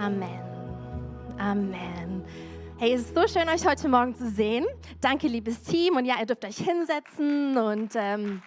Amen. 0.00 0.40
Amen. 1.38 2.24
Hey, 2.78 2.94
es 2.94 3.02
ist 3.02 3.14
so 3.14 3.28
schön, 3.28 3.46
euch 3.50 3.66
heute 3.66 3.86
Morgen 3.86 4.14
zu 4.14 4.30
sehen. 4.30 4.64
Danke, 5.02 5.28
liebes 5.28 5.62
Team. 5.62 5.96
Und 5.96 6.06
ja, 6.06 6.14
ihr 6.18 6.24
dürft 6.24 6.42
euch 6.46 6.56
hinsetzen 6.56 7.58
und 7.58 7.92
ähm, 7.96 8.40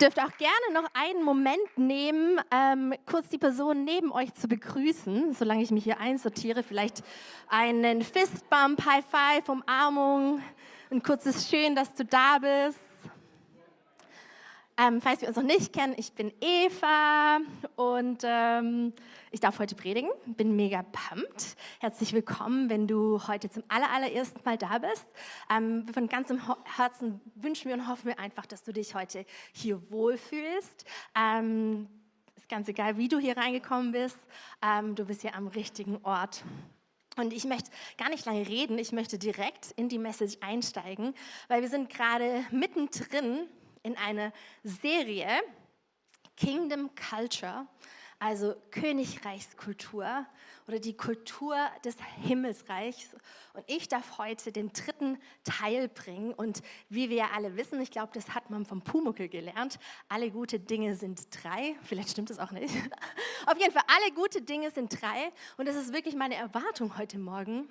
dürft 0.00 0.18
auch 0.18 0.36
gerne 0.36 0.72
noch 0.74 0.88
einen 0.94 1.22
Moment 1.22 1.76
nehmen, 1.76 2.40
ähm, 2.50 2.92
kurz 3.06 3.28
die 3.28 3.38
Person 3.38 3.84
neben 3.84 4.10
euch 4.10 4.34
zu 4.34 4.48
begrüßen, 4.48 5.32
solange 5.32 5.62
ich 5.62 5.70
mich 5.70 5.84
hier 5.84 6.00
einsortiere. 6.00 6.64
Vielleicht 6.64 7.04
einen 7.48 8.02
Fistbump, 8.02 8.84
High 8.84 9.04
Five, 9.08 9.48
Umarmung, 9.48 10.42
ein 10.90 11.04
kurzes 11.04 11.48
Schön, 11.48 11.76
dass 11.76 11.94
du 11.94 12.04
da 12.04 12.38
bist. 12.38 12.89
Ähm, 14.80 15.02
falls 15.02 15.20
wir 15.20 15.28
uns 15.28 15.36
noch 15.36 15.44
nicht 15.44 15.74
kennen, 15.74 15.92
ich 15.98 16.14
bin 16.14 16.32
Eva 16.40 17.40
und 17.76 18.22
ähm, 18.24 18.94
ich 19.30 19.38
darf 19.38 19.58
heute 19.58 19.74
predigen. 19.74 20.08
Bin 20.24 20.56
mega 20.56 20.82
pumped. 20.82 21.54
Herzlich 21.80 22.14
willkommen, 22.14 22.70
wenn 22.70 22.86
du 22.86 23.20
heute 23.28 23.50
zum 23.50 23.62
allerersten 23.68 24.40
Mal 24.42 24.56
da 24.56 24.78
bist. 24.78 25.06
Ähm, 25.54 25.86
von 25.92 26.08
ganzem 26.08 26.40
Herzen 26.64 27.20
wünschen 27.34 27.68
wir 27.68 27.74
und 27.74 27.88
hoffen 27.88 28.06
wir 28.06 28.18
einfach, 28.18 28.46
dass 28.46 28.62
du 28.62 28.72
dich 28.72 28.94
heute 28.94 29.26
hier 29.52 29.82
wohlfühlst. 29.90 30.86
Ähm, 31.14 31.86
ist 32.36 32.48
ganz 32.48 32.66
egal, 32.66 32.96
wie 32.96 33.08
du 33.08 33.18
hier 33.18 33.36
reingekommen 33.36 33.92
bist. 33.92 34.16
Ähm, 34.62 34.94
du 34.94 35.04
bist 35.04 35.20
hier 35.20 35.34
am 35.34 35.48
richtigen 35.48 35.98
Ort. 36.04 36.42
Und 37.18 37.34
ich 37.34 37.44
möchte 37.44 37.70
gar 37.98 38.08
nicht 38.08 38.24
lange 38.24 38.48
reden, 38.48 38.78
ich 38.78 38.92
möchte 38.92 39.18
direkt 39.18 39.72
in 39.72 39.90
die 39.90 39.98
Message 39.98 40.38
einsteigen, 40.40 41.12
weil 41.48 41.60
wir 41.60 41.68
sind 41.68 41.90
gerade 41.90 42.46
mittendrin 42.50 43.46
in 43.82 43.96
eine 43.96 44.32
Serie 44.62 45.26
Kingdom 46.36 46.90
Culture, 46.94 47.66
also 48.18 48.54
Königreichskultur 48.70 50.26
oder 50.66 50.78
die 50.78 50.96
Kultur 50.96 51.56
des 51.84 51.96
Himmelsreichs. 52.22 53.14
Und 53.54 53.64
ich 53.66 53.88
darf 53.88 54.18
heute 54.18 54.52
den 54.52 54.72
dritten 54.72 55.18
Teil 55.44 55.88
bringen. 55.88 56.32
Und 56.32 56.62
wie 56.88 57.10
wir 57.10 57.16
ja 57.16 57.30
alle 57.34 57.56
wissen, 57.56 57.80
ich 57.80 57.90
glaube, 57.90 58.12
das 58.14 58.34
hat 58.34 58.50
man 58.50 58.64
vom 58.64 58.82
Pumuckel 58.82 59.28
gelernt, 59.28 59.78
alle 60.08 60.30
gute 60.30 60.60
Dinge 60.60 60.96
sind 60.96 61.28
drei. 61.30 61.76
Vielleicht 61.82 62.10
stimmt 62.10 62.30
das 62.30 62.38
auch 62.38 62.52
nicht. 62.52 62.74
Auf 63.46 63.58
jeden 63.58 63.72
Fall, 63.72 63.84
alle 63.86 64.14
gute 64.14 64.42
Dinge 64.42 64.70
sind 64.70 65.00
drei. 65.00 65.32
Und 65.56 65.66
das 65.66 65.76
ist 65.76 65.92
wirklich 65.92 66.14
meine 66.14 66.36
Erwartung 66.36 66.96
heute 66.96 67.18
Morgen, 67.18 67.68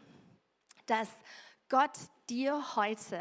dass 0.86 1.08
Gott 1.70 1.92
dir 2.32 2.76
heute 2.76 3.20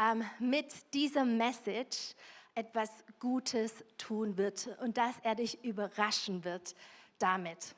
ähm, 0.00 0.24
mit 0.38 0.72
dieser 0.94 1.26
Message 1.26 2.14
etwas 2.54 2.90
Gutes 3.20 3.84
tun 3.98 4.38
wird 4.38 4.68
und 4.80 4.96
dass 4.96 5.14
er 5.22 5.34
dich 5.34 5.62
überraschen 5.62 6.44
wird 6.44 6.74
damit. 7.18 7.74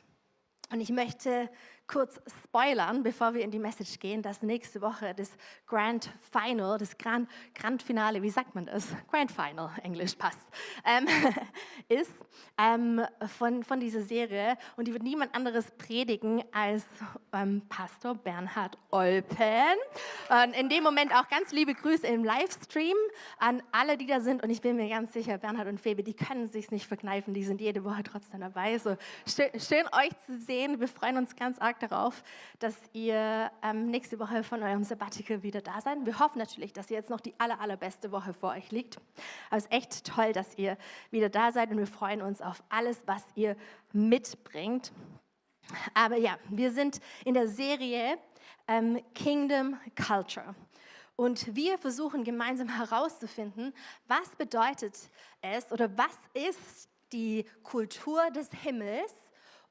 Und 0.70 0.80
ich 0.80 0.90
möchte 0.90 1.50
kurz 1.86 2.20
spoilern, 2.42 3.02
bevor 3.02 3.34
wir 3.34 3.42
in 3.42 3.50
die 3.50 3.58
Message 3.58 3.98
gehen, 4.00 4.22
dass 4.22 4.42
nächste 4.42 4.80
Woche 4.80 5.14
das 5.14 5.30
Grand 5.66 6.10
Final, 6.32 6.78
das 6.78 6.98
Grand, 6.98 7.28
Grand 7.54 7.82
Finale, 7.82 8.22
wie 8.22 8.30
sagt 8.30 8.54
man 8.54 8.66
das? 8.66 8.88
Grand 9.10 9.30
Final, 9.30 9.70
Englisch 9.82 10.14
passt, 10.16 10.46
ähm, 10.84 11.06
ist 11.88 12.12
ähm, 12.58 13.02
von, 13.38 13.62
von 13.62 13.78
dieser 13.78 14.02
Serie. 14.02 14.56
Und 14.76 14.88
die 14.88 14.92
wird 14.92 15.02
niemand 15.02 15.34
anderes 15.34 15.70
predigen 15.72 16.42
als 16.52 16.84
ähm, 17.32 17.62
Pastor 17.68 18.14
Bernhard 18.14 18.76
Olpen. 18.90 19.76
Und 20.28 20.56
in 20.56 20.68
dem 20.68 20.82
Moment 20.82 21.14
auch 21.14 21.28
ganz 21.28 21.52
liebe 21.52 21.74
Grüße 21.74 22.06
im 22.06 22.24
Livestream 22.24 22.96
an 23.38 23.62
alle, 23.70 23.96
die 23.96 24.06
da 24.06 24.20
sind. 24.20 24.42
Und 24.42 24.50
ich 24.50 24.60
bin 24.60 24.76
mir 24.76 24.88
ganz 24.88 25.12
sicher, 25.12 25.38
Bernhard 25.38 25.68
und 25.68 25.80
Febe, 25.80 26.02
die 26.02 26.14
können 26.14 26.48
sich 26.48 26.70
nicht 26.70 26.86
verkneifen. 26.86 27.32
Die 27.32 27.44
sind 27.44 27.60
jede 27.60 27.84
Woche 27.84 28.02
trotzdem 28.02 28.40
dabei. 28.40 28.78
So 28.78 28.96
schön, 29.26 29.50
schön 29.60 29.86
euch 29.92 30.10
zu 30.26 30.40
sehen. 30.40 30.80
Wir 30.80 30.88
freuen 30.88 31.18
uns 31.18 31.36
ganz 31.36 31.58
arg 31.58 31.75
stark 31.76 31.90
darauf, 31.90 32.22
dass 32.58 32.74
ihr 32.92 33.50
ähm, 33.62 33.90
nächste 33.90 34.18
Woche 34.18 34.42
von 34.42 34.62
eurem 34.62 34.84
Sabbatical 34.84 35.42
wieder 35.42 35.60
da 35.60 35.80
seid. 35.80 36.04
Wir 36.04 36.18
hoffen 36.18 36.38
natürlich, 36.38 36.72
dass 36.72 36.90
ihr 36.90 36.96
jetzt 36.96 37.10
noch 37.10 37.20
die 37.20 37.34
aller, 37.38 37.60
allerbeste 37.60 38.12
Woche 38.12 38.32
vor 38.32 38.50
euch 38.50 38.70
liegt. 38.70 38.96
Aber 39.50 39.58
es 39.58 39.64
ist 39.64 39.72
echt 39.72 40.04
toll, 40.04 40.32
dass 40.32 40.56
ihr 40.56 40.76
wieder 41.10 41.28
da 41.28 41.52
seid 41.52 41.70
und 41.70 41.78
wir 41.78 41.86
freuen 41.86 42.22
uns 42.22 42.40
auf 42.40 42.62
alles, 42.68 43.02
was 43.06 43.22
ihr 43.34 43.56
mitbringt. 43.92 44.92
Aber 45.94 46.16
ja, 46.16 46.38
wir 46.48 46.72
sind 46.72 47.00
in 47.24 47.34
der 47.34 47.48
Serie 47.48 48.18
ähm, 48.68 49.00
Kingdom 49.14 49.76
Culture. 50.06 50.54
Und 51.16 51.56
wir 51.56 51.78
versuchen 51.78 52.24
gemeinsam 52.24 52.68
herauszufinden, 52.68 53.72
was 54.06 54.36
bedeutet 54.36 54.94
es 55.40 55.72
oder 55.72 55.96
was 55.96 56.16
ist 56.34 56.88
die 57.12 57.46
Kultur 57.62 58.30
des 58.30 58.50
Himmels 58.62 59.25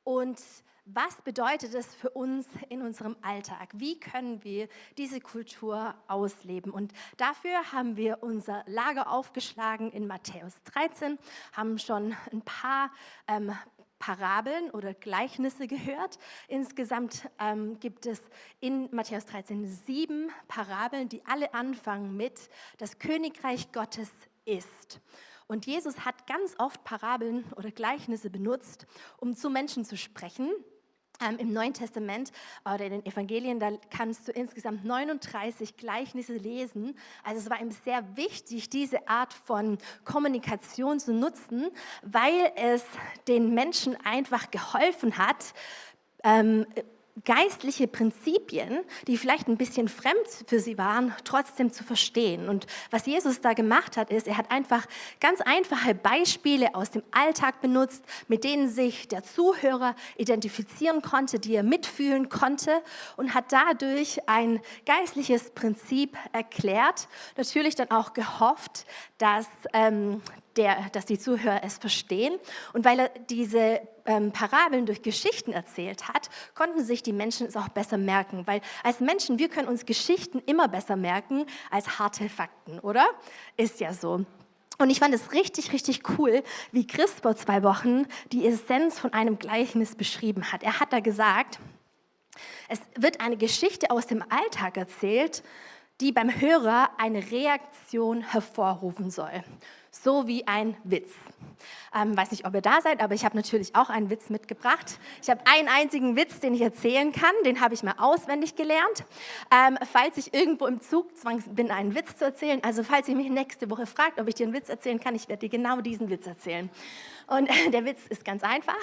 und 0.05 0.39
was 0.85 1.19
bedeutet 1.23 1.73
es 1.73 1.95
für 1.95 2.11
uns 2.11 2.47
in 2.69 2.83
unserem 2.83 3.15
Alltag? 3.23 3.69
Wie 3.73 3.99
können 3.99 4.43
wir 4.43 4.69
diese 4.99 5.19
Kultur 5.19 5.95
ausleben? 6.07 6.71
Und 6.71 6.93
dafür 7.17 7.71
haben 7.71 7.97
wir 7.97 8.21
unser 8.21 8.63
Lager 8.67 9.11
aufgeschlagen 9.11 9.91
in 9.91 10.05
Matthäus 10.05 10.53
13, 10.65 11.17
haben 11.53 11.79
schon 11.79 12.15
ein 12.31 12.43
paar 12.43 12.91
ähm, 13.27 13.51
Parabeln 13.97 14.69
oder 14.69 14.93
Gleichnisse 14.93 15.65
gehört. 15.65 16.19
Insgesamt 16.47 17.27
ähm, 17.39 17.79
gibt 17.79 18.05
es 18.05 18.21
in 18.59 18.87
Matthäus 18.93 19.25
13 19.25 19.67
sieben 19.67 20.29
Parabeln, 20.47 21.09
die 21.09 21.25
alle 21.25 21.55
anfangen 21.55 22.15
mit 22.15 22.47
das 22.77 22.99
Königreich 22.99 23.71
Gottes 23.71 24.11
ist. 24.45 25.01
Und 25.47 25.65
Jesus 25.65 26.05
hat 26.05 26.27
ganz 26.27 26.55
oft 26.57 26.83
Parabeln 26.83 27.45
oder 27.55 27.71
Gleichnisse 27.71 28.29
benutzt, 28.29 28.87
um 29.17 29.35
zu 29.35 29.49
Menschen 29.49 29.85
zu 29.85 29.95
sprechen 29.97 30.51
ähm, 31.21 31.37
Im 31.37 31.53
Neuen 31.53 31.73
Testament 31.73 32.31
oder 32.65 32.85
in 32.85 32.91
den 32.91 33.05
Evangelien, 33.05 33.59
da 33.59 33.71
kannst 33.89 34.27
du 34.27 34.31
insgesamt 34.31 34.83
39 34.83 35.77
Gleichnisse 35.77 36.33
lesen. 36.33 36.97
Also 37.23 37.41
es 37.41 37.49
war 37.49 37.61
ihm 37.61 37.71
sehr 37.71 38.17
wichtig, 38.17 38.69
diese 38.69 39.07
Art 39.07 39.33
von 39.33 39.77
Kommunikation 40.03 40.99
zu 40.99 41.13
nutzen, 41.13 41.69
weil 42.01 42.51
es 42.55 42.83
den 43.27 43.53
Menschen 43.53 43.95
einfach 44.03 44.51
geholfen 44.51 45.17
hat, 45.17 45.53
ähm, 46.23 46.65
geistliche 47.23 47.87
Prinzipien, 47.87 48.79
die 49.07 49.17
vielleicht 49.17 49.47
ein 49.47 49.57
bisschen 49.57 49.87
fremd 49.87 50.27
für 50.47 50.59
sie 50.59 50.77
waren, 50.77 51.13
trotzdem 51.23 51.71
zu 51.71 51.83
verstehen. 51.83 52.49
Und 52.49 52.67
was 52.91 53.05
Jesus 53.05 53.39
da 53.39 53.53
gemacht 53.53 53.95
hat, 53.95 54.09
ist, 54.09 54.27
er 54.27 54.37
hat 54.37 54.51
einfach 54.51 54.85
ganz 55.21 55.39
einfache 55.39 55.95
Beispiele 55.95 56.75
aus 56.75 56.91
dem 56.91 57.03
Alltag 57.11 57.61
benutzt, 57.61 58.03
mit 58.27 58.43
denen 58.43 58.67
sich 58.67 59.07
der 59.07 59.23
Zuhörer 59.23 59.95
identifizieren 60.17 61.01
konnte, 61.01 61.39
die 61.39 61.55
er 61.55 61.63
mitfühlen 61.63 62.27
konnte 62.27 62.81
und 63.15 63.33
hat 63.33 63.45
dadurch 63.51 64.27
ein 64.27 64.59
geistliches 64.85 65.51
Prinzip 65.51 66.17
erklärt. 66.33 67.07
Natürlich 67.37 67.75
dann 67.75 67.91
auch 67.91 68.13
gehofft, 68.13 68.85
dass 69.17 69.47
ähm, 69.73 70.21
der, 70.57 70.89
dass 70.91 71.05
die 71.05 71.19
Zuhörer 71.19 71.61
es 71.63 71.77
verstehen. 71.77 72.37
Und 72.73 72.85
weil 72.85 72.99
er 72.99 73.09
diese 73.29 73.81
ähm, 74.05 74.31
Parabeln 74.31 74.85
durch 74.85 75.01
Geschichten 75.01 75.51
erzählt 75.51 76.07
hat, 76.07 76.29
konnten 76.53 76.83
sich 76.83 77.03
die 77.03 77.13
Menschen 77.13 77.47
es 77.47 77.55
auch 77.55 77.69
besser 77.69 77.97
merken. 77.97 78.47
Weil 78.47 78.61
als 78.83 78.99
Menschen, 78.99 79.39
wir 79.39 79.49
können 79.49 79.67
uns 79.67 79.85
Geschichten 79.85 80.41
immer 80.45 80.67
besser 80.67 80.95
merken 80.95 81.45
als 81.71 81.99
harte 81.99 82.29
Fakten, 82.29 82.79
oder? 82.79 83.07
Ist 83.57 83.79
ja 83.79 83.93
so. 83.93 84.25
Und 84.77 84.89
ich 84.89 84.99
fand 84.99 85.13
es 85.13 85.31
richtig, 85.31 85.71
richtig 85.71 86.01
cool, 86.17 86.43
wie 86.71 86.85
Chris 86.85 87.11
vor 87.21 87.35
zwei 87.35 87.63
Wochen 87.63 88.05
die 88.33 88.45
Essenz 88.45 88.99
von 88.99 89.13
einem 89.13 89.39
Gleichnis 89.39 89.95
beschrieben 89.95 90.51
hat. 90.51 90.63
Er 90.63 90.79
hat 90.79 90.91
da 90.91 90.99
gesagt, 90.99 91.59
es 92.67 92.81
wird 92.97 93.21
eine 93.21 93.37
Geschichte 93.37 93.89
aus 93.89 94.05
dem 94.05 94.21
Alltag 94.29 94.75
erzählt, 94.75 95.43
die 96.01 96.11
beim 96.11 96.41
Hörer 96.41 96.89
eine 96.97 97.31
Reaktion 97.31 98.21
hervorrufen 98.21 99.09
soll 99.11 99.43
so 100.03 100.27
wie 100.27 100.47
ein 100.47 100.75
Witz. 100.83 101.11
Ähm, 101.95 102.15
weiß 102.15 102.31
nicht, 102.31 102.45
ob 102.45 102.53
ihr 102.53 102.61
da 102.61 102.81
seid, 102.81 103.01
aber 103.01 103.13
ich 103.13 103.23
habe 103.23 103.35
natürlich 103.35 103.75
auch 103.75 103.89
einen 103.89 104.09
Witz 104.09 104.29
mitgebracht. 104.29 104.99
Ich 105.21 105.29
habe 105.29 105.41
einen 105.45 105.67
einzigen 105.67 106.15
Witz, 106.15 106.39
den 106.39 106.53
ich 106.53 106.61
erzählen 106.61 107.11
kann, 107.11 107.33
den 107.45 107.61
habe 107.61 107.73
ich 107.73 107.83
mal 107.83 107.95
auswendig 107.97 108.55
gelernt. 108.55 109.05
Ähm, 109.51 109.77
falls 109.91 110.17
ich 110.17 110.33
irgendwo 110.33 110.67
im 110.67 110.81
Zugzwang 110.81 111.41
bin, 111.55 111.71
einen 111.71 111.95
Witz 111.95 112.17
zu 112.17 112.25
erzählen, 112.25 112.61
also 112.63 112.83
falls 112.83 113.07
ihr 113.07 113.15
mich 113.15 113.29
nächste 113.29 113.69
Woche 113.69 113.85
fragt, 113.85 114.19
ob 114.19 114.27
ich 114.27 114.35
dir 114.35 114.45
einen 114.45 114.53
Witz 114.53 114.69
erzählen 114.69 114.99
kann, 114.99 115.15
ich 115.15 115.29
werde 115.29 115.47
dir 115.47 115.57
genau 115.57 115.81
diesen 115.81 116.09
Witz 116.09 116.27
erzählen. 116.27 116.69
Und 117.27 117.47
äh, 117.47 117.69
der 117.71 117.85
Witz 117.85 118.05
ist 118.09 118.25
ganz 118.25 118.43
einfach, 118.43 118.77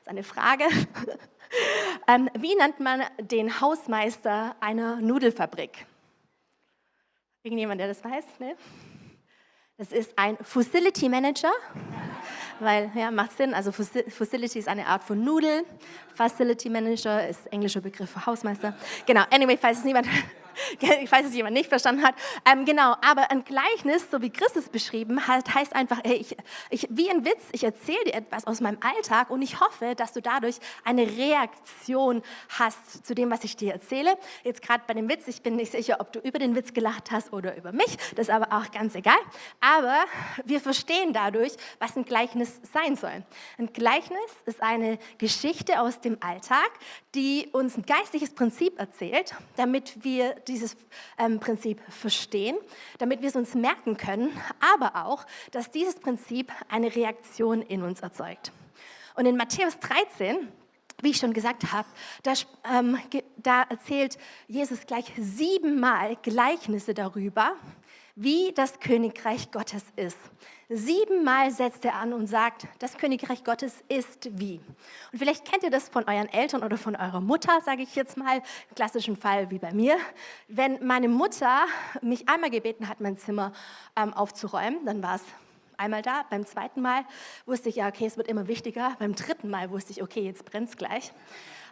ist 0.00 0.08
eine 0.08 0.24
Frage. 0.24 0.64
ähm, 2.08 2.28
wie 2.38 2.54
nennt 2.56 2.80
man 2.80 3.02
den 3.20 3.60
Hausmeister 3.60 4.56
einer 4.60 4.96
Nudelfabrik? 4.96 5.86
Irgendjemand, 7.42 7.80
der 7.80 7.88
das 7.88 8.04
weiß? 8.04 8.24
Ne? 8.40 8.56
Es 9.80 9.92
ist 9.92 10.10
ein 10.16 10.36
Facility 10.42 11.08
Manager, 11.08 11.52
weil, 12.58 12.90
ja, 12.96 13.12
macht 13.12 13.36
Sinn. 13.36 13.54
Also 13.54 13.70
Facility 13.70 14.58
ist 14.58 14.66
eine 14.66 14.84
Art 14.84 15.04
von 15.04 15.22
Nudeln. 15.22 15.64
Facility 16.12 16.68
Manager 16.68 17.28
ist 17.28 17.46
englischer 17.52 17.80
Begriff 17.80 18.10
für 18.10 18.26
Hausmeister. 18.26 18.74
Genau, 19.06 19.22
anyway, 19.30 19.56
falls 19.56 19.78
es 19.78 19.84
niemand 19.84 20.08
ich 20.80 21.10
weiß, 21.10 21.24
dass 21.24 21.34
jemand 21.34 21.54
nicht 21.54 21.68
verstanden 21.68 22.04
hat. 22.04 22.14
Ähm, 22.50 22.64
genau, 22.64 22.94
aber 23.02 23.30
ein 23.30 23.44
Gleichnis, 23.44 24.10
so 24.10 24.22
wie 24.22 24.30
Christus 24.30 24.68
beschrieben 24.68 25.26
hat, 25.26 25.54
heißt 25.54 25.74
einfach, 25.74 26.00
hey, 26.04 26.16
ich, 26.16 26.36
ich, 26.70 26.86
wie 26.90 27.10
ein 27.10 27.24
Witz, 27.24 27.42
ich 27.52 27.64
erzähle 27.64 28.04
dir 28.06 28.14
etwas 28.14 28.46
aus 28.46 28.60
meinem 28.60 28.78
Alltag 28.80 29.30
und 29.30 29.42
ich 29.42 29.60
hoffe, 29.60 29.94
dass 29.94 30.12
du 30.12 30.22
dadurch 30.22 30.56
eine 30.84 31.02
Reaktion 31.02 32.22
hast 32.48 33.06
zu 33.06 33.14
dem, 33.14 33.30
was 33.30 33.44
ich 33.44 33.56
dir 33.56 33.72
erzähle. 33.72 34.16
Jetzt 34.44 34.62
gerade 34.62 34.84
bei 34.86 34.94
dem 34.94 35.08
Witz, 35.08 35.28
ich 35.28 35.42
bin 35.42 35.56
nicht 35.56 35.72
sicher, 35.72 35.98
ob 36.00 36.12
du 36.12 36.20
über 36.20 36.38
den 36.38 36.54
Witz 36.54 36.72
gelacht 36.72 37.10
hast 37.10 37.32
oder 37.32 37.56
über 37.56 37.72
mich, 37.72 37.96
das 38.16 38.28
ist 38.28 38.30
aber 38.30 38.56
auch 38.56 38.70
ganz 38.70 38.94
egal. 38.94 39.18
Aber 39.60 39.96
wir 40.44 40.60
verstehen 40.60 41.12
dadurch, 41.12 41.52
was 41.78 41.96
ein 41.96 42.04
Gleichnis 42.04 42.60
sein 42.72 42.96
soll. 42.96 43.24
Ein 43.58 43.72
Gleichnis 43.72 44.18
ist 44.46 44.62
eine 44.62 44.98
Geschichte 45.18 45.80
aus 45.80 46.00
dem 46.00 46.18
Alltag, 46.20 46.70
die 47.14 47.48
uns 47.52 47.76
ein 47.76 47.84
geistliches 47.84 48.34
Prinzip 48.34 48.78
erzählt, 48.78 49.34
damit 49.56 50.04
wir 50.04 50.34
dieses 50.48 50.76
ähm, 51.18 51.38
Prinzip 51.38 51.80
verstehen, 51.90 52.56
damit 52.98 53.20
wir 53.20 53.28
es 53.28 53.36
uns 53.36 53.54
merken 53.54 53.96
können, 53.96 54.30
aber 54.74 55.04
auch, 55.04 55.26
dass 55.52 55.70
dieses 55.70 55.96
Prinzip 55.96 56.52
eine 56.68 56.94
Reaktion 56.94 57.62
in 57.62 57.82
uns 57.82 58.00
erzeugt. 58.00 58.52
Und 59.14 59.26
in 59.26 59.36
Matthäus 59.36 59.78
13, 59.80 60.48
wie 61.02 61.10
ich 61.10 61.18
schon 61.18 61.32
gesagt 61.32 61.72
habe, 61.72 61.88
da, 62.22 62.32
ähm, 62.72 62.98
da 63.36 63.62
erzählt 63.62 64.18
Jesus 64.46 64.86
gleich 64.86 65.12
siebenmal 65.16 66.16
Gleichnisse 66.22 66.94
darüber, 66.94 67.52
wie 68.16 68.52
das 68.52 68.80
Königreich 68.80 69.50
Gottes 69.52 69.84
ist. 69.96 70.18
Siebenmal 70.70 71.50
setzt 71.50 71.86
er 71.86 71.94
an 71.94 72.12
und 72.12 72.26
sagt, 72.26 72.66
das 72.78 72.98
Königreich 72.98 73.42
Gottes 73.42 73.82
ist 73.88 74.28
wie. 74.38 74.60
Und 75.12 75.18
vielleicht 75.18 75.46
kennt 75.46 75.62
ihr 75.62 75.70
das 75.70 75.88
von 75.88 76.04
euren 76.04 76.28
Eltern 76.28 76.62
oder 76.62 76.76
von 76.76 76.94
eurer 76.94 77.22
Mutter, 77.22 77.62
sage 77.64 77.82
ich 77.82 77.94
jetzt 77.94 78.18
mal, 78.18 78.36
im 78.36 78.74
klassischen 78.74 79.16
Fall 79.16 79.50
wie 79.50 79.58
bei 79.58 79.72
mir. 79.72 79.96
Wenn 80.46 80.86
meine 80.86 81.08
Mutter 81.08 81.64
mich 82.02 82.28
einmal 82.28 82.50
gebeten 82.50 82.86
hat, 82.86 83.00
mein 83.00 83.16
Zimmer 83.16 83.52
ähm, 83.96 84.12
aufzuräumen, 84.12 84.84
dann 84.84 85.02
war 85.02 85.14
es 85.14 85.22
einmal 85.78 86.02
da. 86.02 86.26
Beim 86.28 86.44
zweiten 86.44 86.82
Mal 86.82 87.04
wusste 87.46 87.70
ich, 87.70 87.76
ja, 87.76 87.88
okay, 87.88 88.04
es 88.04 88.18
wird 88.18 88.28
immer 88.28 88.46
wichtiger. 88.46 88.94
Beim 88.98 89.14
dritten 89.14 89.48
Mal 89.48 89.70
wusste 89.70 89.92
ich, 89.92 90.02
okay, 90.02 90.20
jetzt 90.20 90.44
brennt 90.44 90.68
es 90.68 90.76
gleich. 90.76 91.14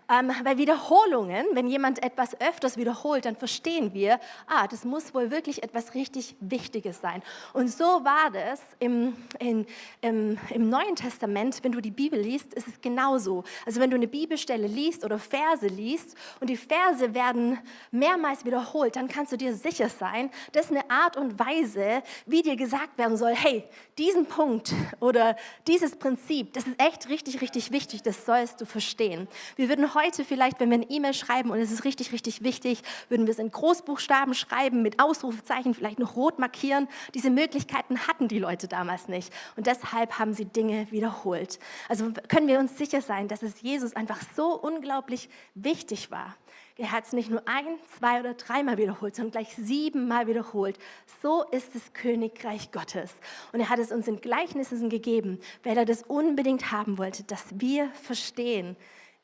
Ähm, 0.08 0.32
bei 0.44 0.56
Wiederholungen, 0.56 1.46
wenn 1.52 1.66
jemand 1.66 2.02
etwas 2.02 2.40
öfters 2.40 2.76
wiederholt, 2.76 3.24
dann 3.24 3.34
verstehen 3.34 3.92
wir, 3.92 4.20
ah, 4.46 4.68
das 4.68 4.84
muss 4.84 5.14
wohl 5.14 5.30
wirklich 5.30 5.62
etwas 5.64 5.94
richtig 5.94 6.36
Wichtiges 6.40 7.00
sein. 7.00 7.22
Und 7.52 7.68
so 7.68 7.84
war 7.84 8.30
das 8.30 8.60
im, 8.78 9.16
in, 9.40 9.66
im, 10.02 10.38
im 10.50 10.70
Neuen 10.70 10.94
Testament, 10.94 11.58
wenn 11.62 11.72
du 11.72 11.80
die 11.80 11.90
Bibel 11.90 12.20
liest, 12.20 12.54
ist 12.54 12.68
es 12.68 12.80
genauso. 12.80 13.42
Also 13.64 13.80
wenn 13.80 13.90
du 13.90 13.96
eine 13.96 14.06
Bibelstelle 14.06 14.68
liest 14.68 15.04
oder 15.04 15.18
Verse 15.18 15.66
liest 15.66 16.16
und 16.40 16.50
die 16.50 16.56
Verse 16.56 17.12
werden 17.14 17.58
mehrmals 17.90 18.44
wiederholt, 18.44 18.94
dann 18.94 19.08
kannst 19.08 19.32
du 19.32 19.36
dir 19.36 19.54
sicher 19.54 19.88
sein, 19.88 20.30
das 20.52 20.66
ist 20.66 20.70
eine 20.70 20.88
Art 20.88 21.16
und 21.16 21.38
Weise, 21.38 22.02
wie 22.26 22.42
dir 22.42 22.56
gesagt 22.56 22.96
werden 22.96 23.16
soll, 23.16 23.34
hey, 23.34 23.64
diesen 23.98 24.26
Punkt 24.26 24.72
oder 25.00 25.36
dieses 25.66 25.96
Prinzip, 25.96 26.52
das 26.52 26.66
ist 26.66 26.80
echt 26.80 27.08
richtig, 27.08 27.40
richtig 27.40 27.72
wichtig, 27.72 28.02
das 28.02 28.24
sollst 28.24 28.60
du 28.60 28.66
verstehen. 28.66 29.26
Wir 29.56 29.68
würden 29.68 29.95
heute 29.96 30.24
vielleicht, 30.24 30.60
wenn 30.60 30.70
wir 30.70 30.76
eine 30.76 30.90
E-Mail 30.90 31.14
schreiben 31.14 31.50
und 31.50 31.58
es 31.58 31.72
ist 31.72 31.84
richtig, 31.84 32.12
richtig 32.12 32.42
wichtig, 32.44 32.82
würden 33.08 33.26
wir 33.26 33.32
es 33.32 33.38
in 33.38 33.50
Großbuchstaben 33.50 34.34
schreiben, 34.34 34.82
mit 34.82 35.00
Ausrufezeichen, 35.00 35.74
vielleicht 35.74 35.98
noch 35.98 36.16
rot 36.16 36.38
markieren. 36.38 36.88
Diese 37.14 37.30
Möglichkeiten 37.30 38.06
hatten 38.06 38.28
die 38.28 38.38
Leute 38.38 38.68
damals 38.68 39.08
nicht. 39.08 39.32
Und 39.56 39.66
deshalb 39.66 40.18
haben 40.18 40.34
sie 40.34 40.44
Dinge 40.44 40.86
wiederholt. 40.90 41.58
Also 41.88 42.12
können 42.28 42.46
wir 42.46 42.58
uns 42.58 42.78
sicher 42.78 43.00
sein, 43.00 43.28
dass 43.28 43.42
es 43.42 43.62
Jesus 43.62 43.96
einfach 43.96 44.20
so 44.36 44.54
unglaublich 44.54 45.28
wichtig 45.54 46.10
war. 46.10 46.36
Er 46.78 46.92
hat 46.92 47.06
es 47.06 47.14
nicht 47.14 47.30
nur 47.30 47.42
ein, 47.46 47.78
zwei 47.98 48.20
oder 48.20 48.34
dreimal 48.34 48.76
wiederholt, 48.76 49.16
sondern 49.16 49.32
gleich 49.32 49.56
siebenmal 49.56 50.26
wiederholt. 50.26 50.78
So 51.22 51.42
ist 51.44 51.74
das 51.74 51.94
Königreich 51.94 52.70
Gottes. 52.70 53.14
Und 53.52 53.60
er 53.60 53.70
hat 53.70 53.78
es 53.78 53.92
uns 53.92 54.06
in 54.06 54.20
Gleichnissen 54.20 54.90
gegeben, 54.90 55.40
weil 55.64 55.78
er 55.78 55.86
das 55.86 56.02
unbedingt 56.02 56.72
haben 56.72 56.98
wollte, 56.98 57.22
dass 57.22 57.44
wir 57.58 57.88
verstehen, 58.02 58.76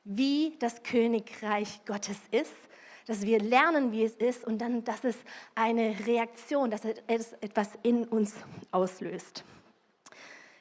wie 0.04 0.56
das 0.58 0.82
Königreich 0.82 1.84
Gottes 1.84 2.18
ist, 2.30 2.54
dass 3.06 3.22
wir 3.22 3.40
lernen, 3.40 3.92
wie 3.92 4.04
es 4.04 4.14
ist 4.14 4.44
und 4.44 4.58
dann, 4.58 4.84
dass 4.84 5.04
es 5.04 5.16
eine 5.54 5.94
Reaktion, 6.06 6.70
dass 6.70 6.82
es 6.84 7.32
etwas 7.40 7.70
in 7.82 8.04
uns 8.04 8.34
auslöst. 8.70 9.44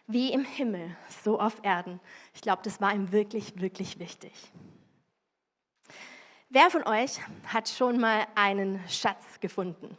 Wie 0.08 0.34
im 0.34 0.44
Himmel, 0.44 0.96
so 1.24 1.40
auf 1.40 1.60
Erden. 1.64 2.00
Ich 2.34 2.42
glaube, 2.42 2.62
das 2.64 2.82
war 2.82 2.94
ihm 2.94 3.12
wirklich, 3.12 3.60
wirklich 3.62 4.00
wichtig. 4.00 4.34
Wer 6.50 6.70
von 6.70 6.86
euch 6.86 7.20
hat 7.46 7.70
schon 7.70 8.00
mal 8.00 8.28
einen 8.36 8.82
Schatz 8.90 9.40
gefunden? 9.40 9.98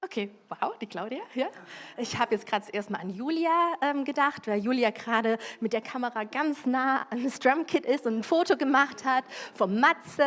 Okay, 0.00 0.30
wow, 0.48 0.78
die 0.80 0.86
Claudia. 0.86 1.18
Ja. 1.34 1.48
Ich 1.96 2.16
habe 2.16 2.32
jetzt 2.32 2.46
gerade 2.46 2.64
zuerst 2.64 2.88
mal 2.88 3.00
an 3.00 3.10
Julia 3.10 3.74
ähm, 3.82 4.04
gedacht, 4.04 4.46
weil 4.46 4.60
Julia 4.60 4.90
gerade 4.90 5.38
mit 5.58 5.72
der 5.72 5.80
Kamera 5.80 6.22
ganz 6.22 6.66
nah 6.66 7.02
an 7.10 7.24
das 7.24 7.40
Drumkit 7.40 7.84
ist 7.84 8.06
und 8.06 8.18
ein 8.18 8.22
Foto 8.22 8.56
gemacht 8.56 9.04
hat 9.04 9.24
vom 9.54 9.80
Matze. 9.80 10.24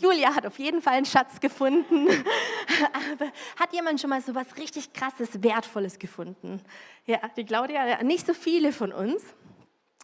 Julia 0.00 0.36
hat 0.36 0.46
auf 0.46 0.60
jeden 0.60 0.80
Fall 0.80 0.94
einen 0.94 1.06
Schatz 1.06 1.40
gefunden. 1.40 2.06
Aber 2.94 3.32
hat 3.58 3.72
jemand 3.72 4.00
schon 4.00 4.10
mal 4.10 4.22
so 4.22 4.36
was 4.36 4.56
richtig 4.56 4.92
krasses, 4.92 5.42
wertvolles 5.42 5.98
gefunden? 5.98 6.62
Ja, 7.04 7.18
die 7.36 7.44
Claudia, 7.44 8.00
nicht 8.04 8.24
so 8.24 8.34
viele 8.34 8.72
von 8.72 8.92
uns. 8.92 9.22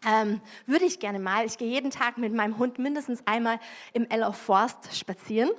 Ähm, 0.06 0.40
würde 0.66 0.84
ich 0.84 0.98
gerne 0.98 1.18
mal. 1.18 1.46
Ich 1.46 1.58
gehe 1.58 1.68
jeden 1.68 1.90
Tag 1.90 2.18
mit 2.18 2.34
meinem 2.34 2.58
Hund 2.58 2.78
mindestens 2.78 3.26
einmal 3.26 3.58
im 3.92 4.08
Eller 4.08 4.32
Forst 4.32 4.96
spazieren 4.96 5.50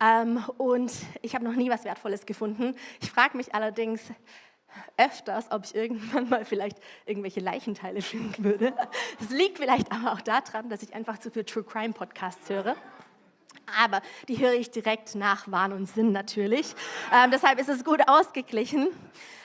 ähm, 0.00 0.44
und 0.56 0.92
ich 1.22 1.34
habe 1.34 1.44
noch 1.44 1.54
nie 1.54 1.70
was 1.70 1.84
Wertvolles 1.84 2.26
gefunden. 2.26 2.74
Ich 3.00 3.10
frage 3.10 3.36
mich 3.36 3.54
allerdings 3.54 4.02
öfters, 4.96 5.50
ob 5.50 5.64
ich 5.64 5.74
irgendwann 5.74 6.28
mal 6.28 6.44
vielleicht 6.44 6.78
irgendwelche 7.06 7.40
Leichenteile 7.40 8.02
finden 8.02 8.44
würde. 8.44 8.72
Es 9.20 9.30
liegt 9.30 9.58
vielleicht 9.58 9.90
aber 9.92 10.12
auch 10.12 10.20
daran, 10.20 10.68
dass 10.68 10.82
ich 10.82 10.94
einfach 10.94 11.18
zu 11.18 11.30
viel 11.30 11.44
True 11.44 11.64
Crime 11.64 11.92
Podcasts 11.92 12.48
höre. 12.48 12.76
Aber 13.82 14.02
die 14.28 14.38
höre 14.38 14.54
ich 14.54 14.70
direkt 14.70 15.14
nach 15.14 15.50
Wahn 15.50 15.72
und 15.72 15.86
Sinn 15.86 16.12
natürlich. 16.12 16.74
Ähm, 17.12 17.30
deshalb 17.30 17.60
ist 17.60 17.68
es 17.68 17.84
gut 17.84 18.00
ausgeglichen. 18.08 18.88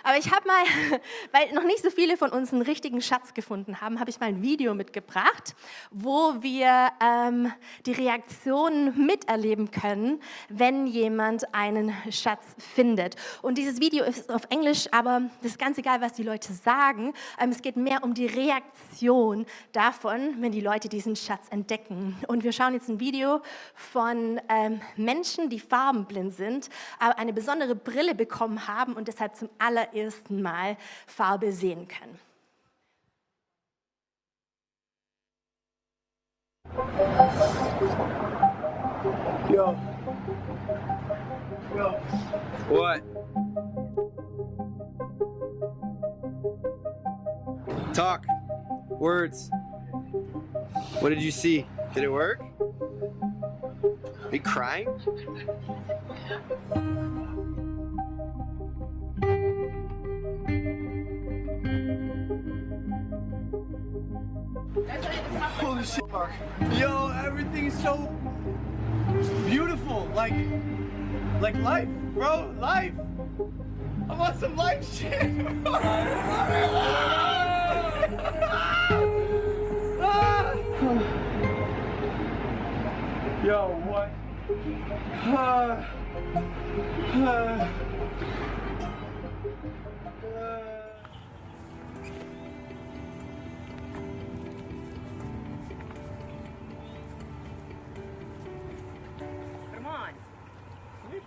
Aber 0.07 0.19
ich 0.19 0.31
habe 0.31 0.47
mal, 0.47 0.63
weil 1.31 1.51
noch 1.53 1.63
nicht 1.63 1.81
so 1.81 1.89
viele 1.89 2.15
von 2.15 2.29
uns 2.29 2.53
einen 2.53 2.61
richtigen 2.61 3.01
Schatz 3.01 3.33
gefunden 3.33 3.81
haben, 3.81 3.99
habe 3.99 4.11
ich 4.11 4.19
mal 4.19 4.27
ein 4.27 4.43
Video 4.43 4.75
mitgebracht, 4.75 5.55
wo 5.89 6.43
wir 6.43 6.89
ähm, 7.01 7.51
die 7.87 7.91
Reaktionen 7.91 9.03
miterleben 9.03 9.71
können, 9.71 10.21
wenn 10.47 10.85
jemand 10.85 11.55
einen 11.55 11.91
Schatz 12.11 12.45
findet. 12.59 13.15
Und 13.41 13.57
dieses 13.57 13.79
Video 13.79 14.05
ist 14.05 14.31
auf 14.31 14.43
Englisch, 14.51 14.87
aber 14.91 15.23
das 15.41 15.53
ist 15.53 15.59
ganz 15.59 15.79
egal, 15.79 16.01
was 16.01 16.13
die 16.13 16.21
Leute 16.21 16.53
sagen. 16.53 17.15
Ähm, 17.39 17.49
es 17.49 17.63
geht 17.63 17.75
mehr 17.75 18.03
um 18.03 18.13
die 18.13 18.27
Reaktion 18.27 19.47
davon, 19.71 20.35
wenn 20.39 20.51
die 20.51 20.61
Leute 20.61 20.87
diesen 20.87 21.15
Schatz 21.15 21.47
entdecken. 21.49 22.15
Und 22.27 22.43
wir 22.43 22.51
schauen 22.51 22.75
jetzt 22.75 22.89
ein 22.89 22.99
Video 22.99 23.41
von 23.73 24.39
ähm, 24.49 24.81
Menschen, 24.97 25.49
die 25.49 25.59
farbenblind 25.59 26.35
sind, 26.35 26.69
aber 26.99 27.17
eine 27.17 27.33
besondere 27.33 27.73
Brille 27.73 28.13
bekommen 28.13 28.67
haben 28.67 28.93
und 28.93 29.07
deshalb 29.07 29.35
zum 29.35 29.49
allerersten 29.57 29.94
allerersten 29.95 30.41
Mal 30.41 30.77
Farbe 31.07 31.51
sehen 31.51 31.87
können. 31.87 32.19
Yo. 39.49 39.75
Yo. 41.75 41.99
What? 42.69 43.01
Talk. 47.93 48.25
Words. 48.89 49.49
What 50.99 51.09
did 51.09 51.21
you 51.21 51.31
see? 51.31 51.65
Did 51.93 52.03
it 52.03 52.11
work? 52.11 52.41
Are 54.25 54.31
you 54.31 54.39
crying? 54.39 54.87
Holy 64.73 65.83
shit, 65.83 66.09
Mark. 66.11 66.31
Yo, 66.73 67.11
everything's 67.25 67.81
so 67.81 68.13
beautiful. 69.45 70.09
Like, 70.13 70.33
like 71.41 71.55
life, 71.57 71.87
bro. 72.13 72.53
Life. 72.59 72.93
I 74.09 74.13
want 74.13 74.39
some 74.39 74.55
life 74.55 74.85
shit. 74.93 75.21
Yo, 83.45 83.67
what? 83.85 84.09
Uh, 85.25 85.83
uh, 87.13 87.67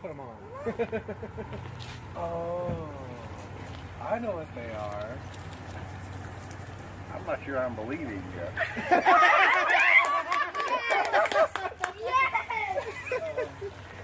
put 0.01 0.09
them 0.09 0.21
on. 0.21 0.37
oh, 2.17 2.89
I 4.03 4.19
know 4.19 4.33
what 4.33 4.55
they 4.55 4.71
are. 4.73 5.19
I'm 7.15 7.27
not 7.27 7.45
sure 7.45 7.59
I'm 7.59 7.75
believing 7.75 8.23
yet. 8.37 9.05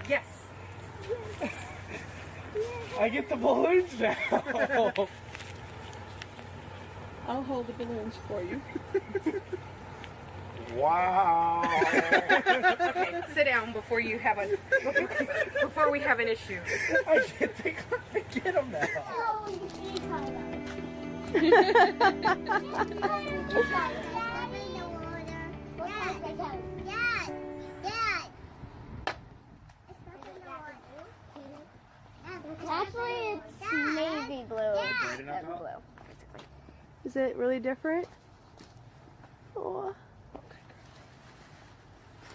Yes. 0.07 0.25
I 2.99 3.09
get 3.09 3.27
the 3.27 3.35
balloons 3.35 3.99
now. 3.99 4.15
I'll 7.27 7.41
hold 7.41 7.65
the 7.65 7.73
balloons 7.73 8.15
for 8.27 8.43
you. 8.43 8.61
Wow. 10.75 11.61
Okay, 11.93 13.21
sit 13.33 13.45
down 13.45 13.73
before 13.73 13.99
you 13.99 14.19
have 14.19 14.37
a 14.37 14.57
before 15.61 15.91
we 15.91 15.99
have 15.99 16.19
an 16.19 16.27
issue. 16.27 16.59
I 17.07 17.19
can't 17.19 17.55
think 17.55 17.77
I 18.13 18.19
get 18.33 18.53
them 18.53 18.71
now. 18.71 18.87
Actually, 32.67 33.39
it's 33.39 33.71
navy 33.95 34.43
blue 34.47 34.57
and 34.57 35.47
blue. 35.47 35.81
Is 37.05 37.15
it 37.15 37.35
really 37.35 37.59
different? 37.59 38.07
Oh. 39.55 39.95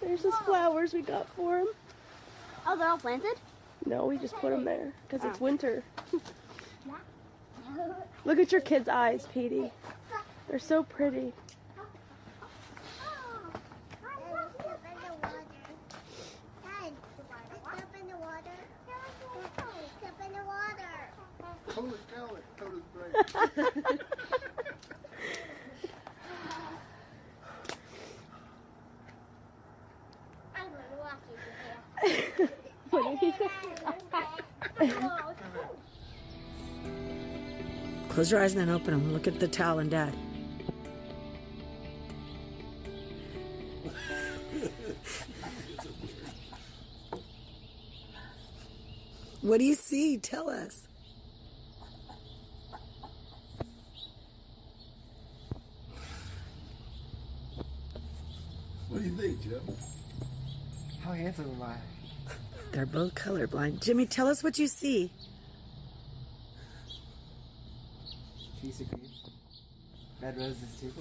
There's 0.01 0.23
those 0.23 0.35
flowers 0.45 0.93
we 0.93 1.01
got 1.01 1.27
for 1.35 1.59
him. 1.59 1.67
Oh, 2.65 2.77
they're 2.77 2.89
all 2.89 2.97
planted? 2.97 3.35
No, 3.85 4.05
we 4.05 4.17
just 4.17 4.35
put 4.35 4.51
them 4.51 4.65
there 4.65 4.93
because 5.07 5.25
it's 5.25 5.39
oh. 5.39 5.43
winter. 5.43 5.83
Look 8.25 8.39
at 8.39 8.51
your 8.51 8.61
kids' 8.61 8.89
eyes, 8.89 9.27
Petey. 9.33 9.71
They're 10.49 10.59
so 10.59 10.83
pretty. 10.83 11.33
Color, 21.67 21.91
color, 22.13 22.41
color's 22.57 22.83
bright. 22.93 23.13
What 23.33 23.55
did 23.55 24.01
Close 38.09 38.31
your 38.31 38.41
eyes 38.41 38.53
and 38.53 38.61
then 38.61 38.69
open 38.69 38.91
them. 38.91 39.13
Look 39.13 39.27
at 39.27 39.39
the 39.39 39.47
towel 39.47 39.77
and 39.79 39.91
dad. 39.91 40.13
what 49.41 49.59
do 49.59 49.65
you 49.65 49.75
see? 49.75 50.17
Tell 50.17 50.49
us. 50.49 50.87
What 58.89 59.03
do 59.03 59.07
you 59.07 59.15
think, 59.15 59.43
Jim? 59.43 59.61
How 61.03 61.11
handsome 61.11 61.51
am 61.55 61.61
I? 61.61 61.77
They're 62.71 62.85
both 62.85 63.15
colorblind. 63.15 63.81
Jimmy, 63.81 64.05
tell 64.05 64.27
us 64.27 64.43
what 64.43 64.57
you 64.57 64.67
see. 64.67 65.11
Cheese 68.61 68.83
cream. 68.89 69.01
Red 70.21 70.37
roses 70.37 70.79
too. 70.79 70.91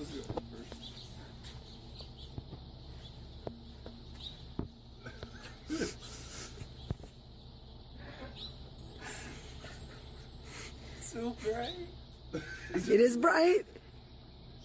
so 11.01 11.37
bright. 11.43 12.43
It 12.75 13.01
is 13.01 13.17
bright. 13.17 13.65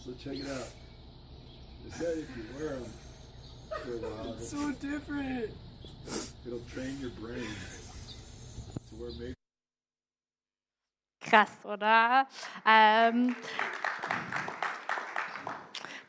So 0.03 0.11
check 0.23 0.37
it 0.39 0.47
out. 0.47 0.69
It 1.85 1.93
said 1.93 2.17
if 2.17 2.37
you 2.37 2.43
wear 2.57 2.75
them 2.75 2.85
for 3.83 3.93
a 3.93 3.97
while, 3.97 4.33
it'll, 4.33 4.39
So 4.39 4.71
different. 4.71 5.51
Krass, 11.21 11.51
oder? 11.63 12.27
Ähm, 12.67 13.35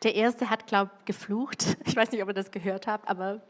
der 0.02 0.14
erste 0.14 0.50
hat, 0.50 0.66
glaube 0.66 0.90
ich, 0.98 1.04
geflucht. 1.06 1.78
Ich 1.86 1.96
weiß 1.96 2.10
nicht, 2.12 2.22
ob 2.22 2.28
ihr 2.28 2.34
das 2.34 2.50
gehört 2.50 2.86
habt, 2.86 3.08
aber 3.08 3.40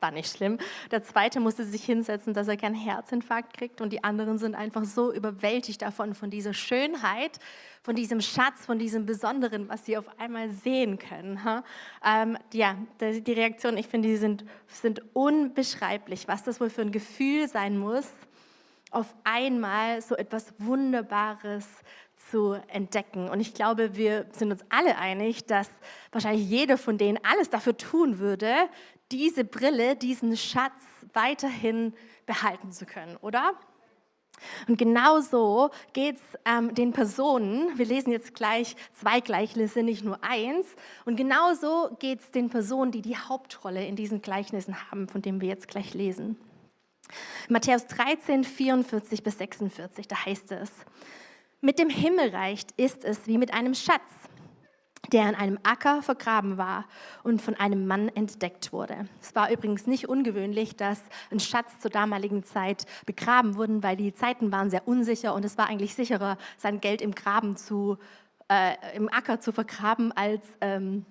war 0.00 0.10
nicht 0.10 0.36
schlimm. 0.36 0.58
Der 0.90 1.02
zweite 1.02 1.40
musste 1.40 1.64
sich 1.64 1.84
hinsetzen, 1.84 2.34
dass 2.34 2.48
er 2.48 2.56
keinen 2.56 2.74
Herzinfarkt 2.74 3.56
kriegt 3.56 3.80
und 3.80 3.92
die 3.92 4.04
anderen 4.04 4.38
sind 4.38 4.54
einfach 4.54 4.84
so 4.84 5.12
überwältigt 5.12 5.82
davon, 5.82 6.14
von 6.14 6.30
dieser 6.30 6.54
Schönheit, 6.54 7.38
von 7.82 7.94
diesem 7.94 8.20
Schatz, 8.20 8.66
von 8.66 8.78
diesem 8.78 9.06
Besonderen, 9.06 9.68
was 9.68 9.86
sie 9.86 9.96
auf 9.96 10.06
einmal 10.18 10.50
sehen 10.50 10.98
können. 10.98 11.38
Ähm, 12.04 12.36
ja, 12.52 12.76
die 13.00 13.32
Reaktionen, 13.32 13.78
ich 13.78 13.88
finde, 13.88 14.08
die 14.08 14.16
sind, 14.16 14.44
sind 14.68 15.02
unbeschreiblich, 15.14 16.28
was 16.28 16.42
das 16.42 16.60
wohl 16.60 16.70
für 16.70 16.82
ein 16.82 16.92
Gefühl 16.92 17.48
sein 17.48 17.78
muss, 17.78 18.08
auf 18.90 19.14
einmal 19.24 20.02
so 20.02 20.16
etwas 20.16 20.52
Wunderbares 20.58 21.66
zu 22.30 22.52
entdecken. 22.68 23.28
Und 23.28 23.40
ich 23.40 23.54
glaube, 23.54 23.96
wir 23.96 24.26
sind 24.32 24.52
uns 24.52 24.64
alle 24.68 24.98
einig, 24.98 25.46
dass 25.46 25.70
wahrscheinlich 26.12 26.48
jeder 26.48 26.76
von 26.76 26.98
denen 26.98 27.18
alles 27.22 27.50
dafür 27.50 27.76
tun 27.76 28.18
würde, 28.18 28.52
diese 29.12 29.44
Brille, 29.44 29.96
diesen 29.96 30.36
Schatz 30.36 30.82
weiterhin 31.12 31.94
behalten 32.26 32.72
zu 32.72 32.86
können, 32.86 33.16
oder? 33.16 33.54
Und 34.68 34.78
genau 34.78 35.20
so 35.20 35.70
geht 35.92 36.16
es 36.16 36.22
ähm, 36.44 36.74
den 36.74 36.92
Personen, 36.92 37.76
wir 37.76 37.84
lesen 37.84 38.10
jetzt 38.10 38.34
gleich 38.34 38.74
zwei 38.94 39.20
Gleichnisse, 39.20 39.82
nicht 39.82 40.04
nur 40.04 40.22
eins, 40.22 40.66
und 41.04 41.16
genauso 41.16 41.94
geht 41.98 42.20
es 42.20 42.30
den 42.30 42.48
Personen, 42.48 42.90
die 42.90 43.02
die 43.02 43.16
Hauptrolle 43.16 43.86
in 43.86 43.96
diesen 43.96 44.22
Gleichnissen 44.22 44.90
haben, 44.90 45.08
von 45.08 45.22
denen 45.22 45.40
wir 45.40 45.48
jetzt 45.48 45.68
gleich 45.68 45.94
lesen. 45.94 46.38
Matthäus 47.48 47.86
13, 47.86 48.44
44 48.44 49.22
bis 49.22 49.38
46, 49.38 50.08
da 50.08 50.24
heißt 50.24 50.52
es, 50.52 50.70
mit 51.60 51.78
dem 51.78 51.90
Himmelreich 51.90 52.62
ist 52.76 53.04
es 53.04 53.26
wie 53.26 53.36
mit 53.36 53.52
einem 53.52 53.74
Schatz, 53.74 54.00
der 55.12 55.28
in 55.28 55.34
einem 55.34 55.58
Acker 55.62 56.02
vergraben 56.02 56.56
war 56.58 56.84
und 57.22 57.42
von 57.42 57.54
einem 57.54 57.86
Mann 57.86 58.08
entdeckt 58.08 58.72
wurde. 58.72 59.08
Es 59.20 59.34
war 59.34 59.50
übrigens 59.50 59.86
nicht 59.86 60.08
ungewöhnlich, 60.08 60.76
dass 60.76 61.02
ein 61.30 61.40
Schatz 61.40 61.78
zur 61.80 61.90
damaligen 61.90 62.44
Zeit 62.44 62.86
begraben 63.06 63.56
wurde, 63.56 63.82
weil 63.82 63.96
die 63.96 64.14
Zeiten 64.14 64.52
waren 64.52 64.70
sehr 64.70 64.86
unsicher 64.86 65.34
und 65.34 65.44
es 65.44 65.58
war 65.58 65.68
eigentlich 65.68 65.94
sicherer, 65.94 66.38
sein 66.56 66.80
Geld 66.80 67.02
im 67.02 67.14
Graben 67.14 67.56
zu, 67.56 67.98
äh, 68.48 68.74
im 68.96 69.08
Acker 69.12 69.40
zu 69.40 69.52
vergraben, 69.52 70.12
als 70.12 70.44
ähm, 70.60 71.04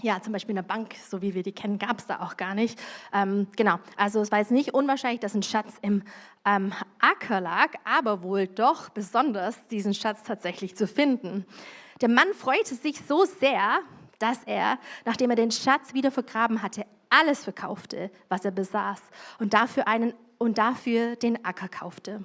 ja, 0.00 0.20
zum 0.20 0.32
Beispiel 0.32 0.54
eine 0.54 0.62
Bank, 0.62 0.94
so 1.08 1.22
wie 1.22 1.34
wir 1.34 1.42
die 1.42 1.52
kennen, 1.52 1.78
gab 1.78 1.98
es 1.98 2.06
da 2.06 2.20
auch 2.20 2.36
gar 2.36 2.54
nicht. 2.54 2.78
Ähm, 3.12 3.46
genau, 3.56 3.78
also 3.96 4.20
es 4.20 4.32
war 4.32 4.38
jetzt 4.38 4.50
nicht 4.50 4.74
unwahrscheinlich, 4.74 5.20
dass 5.20 5.34
ein 5.34 5.42
Schatz 5.42 5.74
im 5.82 6.02
ähm, 6.44 6.72
Acker 6.98 7.40
lag, 7.40 7.70
aber 7.84 8.22
wohl 8.22 8.46
doch 8.46 8.88
besonders, 8.88 9.66
diesen 9.68 9.94
Schatz 9.94 10.22
tatsächlich 10.22 10.76
zu 10.76 10.86
finden. 10.86 11.46
Der 12.00 12.08
Mann 12.08 12.32
freute 12.34 12.74
sich 12.74 13.00
so 13.06 13.24
sehr, 13.24 13.80
dass 14.18 14.38
er, 14.44 14.78
nachdem 15.04 15.30
er 15.30 15.36
den 15.36 15.50
Schatz 15.50 15.94
wieder 15.94 16.10
vergraben 16.10 16.62
hatte, 16.62 16.86
alles 17.10 17.44
verkaufte, 17.44 18.10
was 18.28 18.44
er 18.44 18.50
besaß 18.50 19.00
und 19.38 19.52
dafür, 19.54 19.86
einen, 19.86 20.14
und 20.38 20.58
dafür 20.58 21.16
den 21.16 21.44
Acker 21.44 21.68
kaufte. 21.68 22.24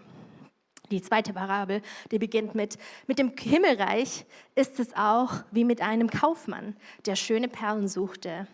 Die 0.92 1.02
zweite 1.02 1.34
Parabel, 1.34 1.82
die 2.12 2.20
beginnt 2.20 2.56
mit, 2.56 2.78
mit 3.08 3.20
dem 3.20 3.34
Himmelreich 3.38 4.26
ist 4.56 4.80
es 4.80 4.96
auch 4.96 5.34
wie 5.52 5.66
mit 5.66 5.82
einem 5.82 6.10
Kaufmann, 6.10 6.76
der 7.06 7.16
schöne 7.16 7.50
Perlen 7.50 7.88
suchte. 7.88 8.48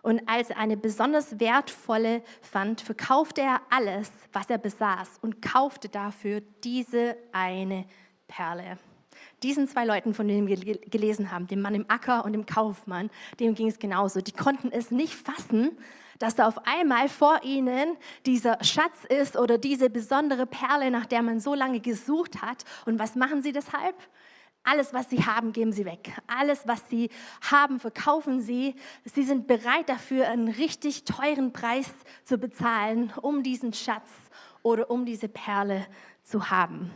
Und 0.00 0.22
als 0.26 0.50
er 0.50 0.58
eine 0.58 0.76
besonders 0.76 1.40
wertvolle 1.40 2.22
fand, 2.40 2.80
verkaufte 2.80 3.42
er 3.42 3.60
alles, 3.68 4.10
was 4.32 4.48
er 4.48 4.58
besaß 4.58 5.18
und 5.20 5.42
kaufte 5.42 5.88
dafür 5.88 6.40
diese 6.64 7.16
eine 7.32 7.84
Perle. 8.28 8.78
Diesen 9.42 9.68
zwei 9.68 9.84
Leuten, 9.84 10.14
von 10.14 10.26
denen 10.28 10.46
wir 10.46 10.56
gel- 10.56 10.80
gelesen 10.88 11.30
haben, 11.32 11.48
dem 11.48 11.60
Mann 11.60 11.74
im 11.74 11.84
Acker 11.88 12.24
und 12.24 12.32
dem 12.32 12.46
Kaufmann, 12.46 13.10
dem 13.40 13.54
ging 13.54 13.66
es 13.66 13.78
genauso. 13.78 14.20
Die 14.20 14.32
konnten 14.32 14.70
es 14.70 14.90
nicht 14.90 15.14
fassen, 15.14 15.76
dass 16.18 16.34
da 16.34 16.48
auf 16.48 16.66
einmal 16.66 17.08
vor 17.08 17.40
ihnen 17.42 17.96
dieser 18.26 18.62
Schatz 18.64 19.04
ist 19.08 19.36
oder 19.36 19.58
diese 19.58 19.90
besondere 19.90 20.46
Perle, 20.46 20.90
nach 20.90 21.06
der 21.06 21.22
man 21.22 21.40
so 21.40 21.54
lange 21.54 21.80
gesucht 21.80 22.42
hat. 22.42 22.64
Und 22.86 22.98
was 22.98 23.14
machen 23.14 23.42
sie 23.42 23.52
deshalb? 23.52 23.96
Alles, 24.64 24.92
was 24.92 25.08
sie 25.08 25.24
haben, 25.24 25.52
geben 25.52 25.72
sie 25.72 25.84
weg. 25.84 26.12
Alles, 26.26 26.66
was 26.66 26.88
sie 26.88 27.10
haben, 27.50 27.80
verkaufen 27.80 28.40
sie. 28.40 28.74
Sie 29.04 29.22
sind 29.22 29.46
bereit 29.46 29.88
dafür, 29.88 30.28
einen 30.28 30.48
richtig 30.48 31.04
teuren 31.04 31.52
Preis 31.52 31.90
zu 32.24 32.36
bezahlen, 32.36 33.12
um 33.22 33.42
diesen 33.42 33.72
Schatz, 33.72 34.10
oder 34.62 34.90
um 34.90 35.04
diese 35.04 35.28
Perle 35.28 35.86
zu 36.22 36.50
haben. 36.50 36.90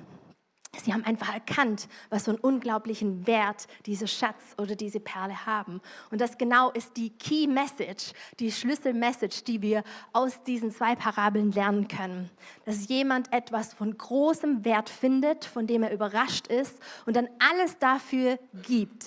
Sie 0.81 0.93
haben 0.93 1.05
einfach 1.05 1.33
erkannt, 1.33 1.87
was 2.09 2.25
für 2.25 2.31
einen 2.31 2.41
unglaublichen 2.41 3.27
Wert 3.27 3.67
dieser 3.85 4.07
Schatz 4.07 4.43
oder 4.57 4.75
diese 4.75 5.01
Perle 5.01 5.45
haben. 5.45 5.83
Und 6.11 6.21
das 6.21 6.39
genau 6.39 6.71
ist 6.71 6.97
die 6.97 7.11
Key 7.11 7.47
Message, 7.47 8.13
die 8.41 8.51
Schlüsselmessage, 8.51 9.45
die 9.45 9.61
wir 9.61 9.85
aus 10.15 10.43
diesen 10.45 10.71
zwei 10.71 10.97
Parabeln 10.97 11.53
lernen 11.53 11.89
können. 11.89 12.31
Dass 12.65 12.89
jemand 12.89 13.31
etwas 13.35 13.75
von 13.75 13.97
großem 13.97 14.65
Wert 14.65 14.89
findet, 14.89 15.45
von 15.45 15.67
dem 15.67 15.83
er 15.83 15.93
überrascht 15.93 16.47
ist 16.47 16.81
und 17.05 17.17
dann 17.17 17.29
alles 17.39 17.79
dafür 17.79 18.39
gibt, 18.63 19.05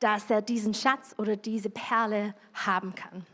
dass 0.00 0.28
er 0.28 0.42
diesen 0.42 0.74
Schatz 0.74 1.14
oder 1.16 1.36
diese 1.36 1.70
Perle 1.70 2.34
haben 2.54 2.94
kann. 2.96 3.24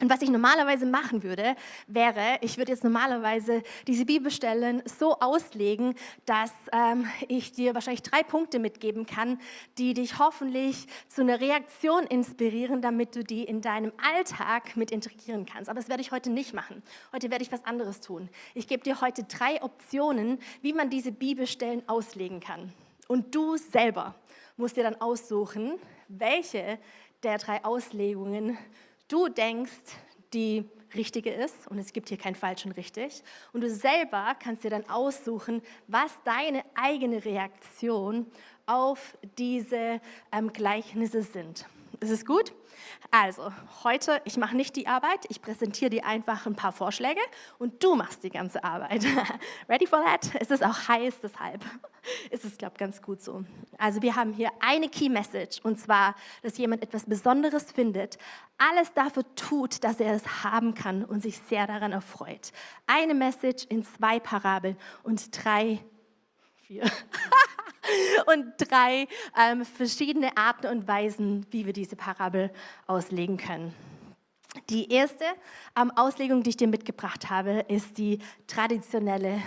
Und 0.00 0.08
was 0.08 0.22
ich 0.22 0.30
normalerweise 0.30 0.86
machen 0.86 1.22
würde, 1.22 1.54
wäre, 1.86 2.38
ich 2.40 2.56
würde 2.56 2.72
jetzt 2.72 2.84
normalerweise 2.84 3.62
diese 3.86 4.06
Bibelstellen 4.06 4.82
so 4.86 5.18
auslegen, 5.20 5.94
dass 6.24 6.52
ähm, 6.72 7.06
ich 7.28 7.52
dir 7.52 7.74
wahrscheinlich 7.74 8.02
drei 8.02 8.22
Punkte 8.22 8.58
mitgeben 8.58 9.04
kann, 9.04 9.38
die 9.76 9.92
dich 9.92 10.18
hoffentlich 10.18 10.86
zu 11.08 11.20
einer 11.20 11.38
Reaktion 11.38 12.04
inspirieren, 12.04 12.80
damit 12.80 13.14
du 13.14 13.22
die 13.22 13.44
in 13.44 13.60
deinem 13.60 13.92
Alltag 14.02 14.74
mit 14.74 14.90
integrieren 14.90 15.44
kannst. 15.44 15.68
Aber 15.68 15.78
das 15.78 15.90
werde 15.90 16.00
ich 16.00 16.12
heute 16.12 16.30
nicht 16.30 16.54
machen. 16.54 16.82
Heute 17.12 17.30
werde 17.30 17.44
ich 17.44 17.52
was 17.52 17.64
anderes 17.66 18.00
tun. 18.00 18.30
Ich 18.54 18.66
gebe 18.68 18.82
dir 18.82 19.02
heute 19.02 19.24
drei 19.24 19.62
Optionen, 19.62 20.38
wie 20.62 20.72
man 20.72 20.88
diese 20.88 21.12
Bibelstellen 21.12 21.86
auslegen 21.88 22.40
kann. 22.40 22.72
Und 23.06 23.34
du 23.34 23.58
selber 23.58 24.14
musst 24.56 24.78
dir 24.78 24.84
dann 24.84 24.98
aussuchen, 24.98 25.78
welche 26.08 26.78
der 27.22 27.36
drei 27.36 27.62
Auslegungen 27.64 28.56
du 29.10 29.28
denkst, 29.28 29.72
die 30.32 30.64
richtige 30.94 31.30
ist, 31.30 31.68
und 31.68 31.78
es 31.78 31.92
gibt 31.92 32.08
hier 32.08 32.18
kein 32.18 32.34
falsch 32.34 32.64
und 32.64 32.72
richtig, 32.72 33.22
und 33.52 33.60
du 33.62 33.70
selber 33.70 34.36
kannst 34.42 34.64
dir 34.64 34.70
dann 34.70 34.88
aussuchen, 34.88 35.62
was 35.86 36.12
deine 36.24 36.64
eigene 36.74 37.24
Reaktion 37.24 38.26
auf 38.66 39.16
diese 39.38 40.00
ähm, 40.32 40.52
Gleichnisse 40.52 41.22
sind. 41.22 41.66
Ist 42.00 42.10
es 42.10 42.24
gut? 42.24 42.52
Also, 43.10 43.52
heute, 43.84 44.20
ich 44.24 44.36
mache 44.36 44.56
nicht 44.56 44.76
die 44.76 44.86
Arbeit, 44.86 45.26
ich 45.28 45.42
präsentiere 45.42 45.90
dir 45.90 46.06
einfach 46.06 46.46
ein 46.46 46.54
paar 46.54 46.72
Vorschläge 46.72 47.20
und 47.58 47.82
du 47.82 47.94
machst 47.94 48.22
die 48.22 48.30
ganze 48.30 48.62
Arbeit. 48.62 49.04
Ready 49.68 49.86
for 49.86 50.02
that? 50.04 50.30
Es 50.40 50.50
ist 50.50 50.64
auch 50.64 50.88
heiß, 50.88 51.14
deshalb 51.22 51.64
ist 52.30 52.44
es, 52.44 52.56
glaube 52.56 52.74
ich, 52.74 52.80
ganz 52.80 53.02
gut 53.02 53.22
so. 53.22 53.44
Also, 53.78 54.02
wir 54.02 54.16
haben 54.16 54.32
hier 54.32 54.50
eine 54.60 54.88
Key 54.88 55.08
Message 55.08 55.60
und 55.62 55.78
zwar, 55.78 56.14
dass 56.42 56.58
jemand 56.58 56.82
etwas 56.82 57.06
Besonderes 57.06 57.72
findet, 57.72 58.18
alles 58.58 58.92
dafür 58.92 59.24
tut, 59.34 59.82
dass 59.84 60.00
er 60.00 60.14
es 60.14 60.44
haben 60.44 60.74
kann 60.74 61.04
und 61.04 61.22
sich 61.22 61.38
sehr 61.48 61.66
daran 61.66 61.92
erfreut. 61.92 62.52
Eine 62.86 63.14
Message 63.14 63.64
in 63.68 63.84
zwei 63.84 64.20
Parabeln 64.20 64.76
und 65.02 65.44
drei, 65.44 65.80
vier. 66.66 66.84
und 68.26 68.52
drei 68.58 69.06
ähm, 69.38 69.64
verschiedene 69.64 70.36
Arten 70.36 70.66
und 70.66 70.88
Weisen, 70.88 71.46
wie 71.50 71.66
wir 71.66 71.72
diese 71.72 71.96
Parabel 71.96 72.50
auslegen 72.86 73.36
können. 73.36 73.74
Die 74.68 74.92
erste 74.92 75.24
ähm, 75.80 75.92
Auslegung, 75.94 76.42
die 76.42 76.50
ich 76.50 76.56
dir 76.56 76.68
mitgebracht 76.68 77.30
habe, 77.30 77.64
ist 77.68 77.98
die 77.98 78.18
traditionelle 78.46 79.40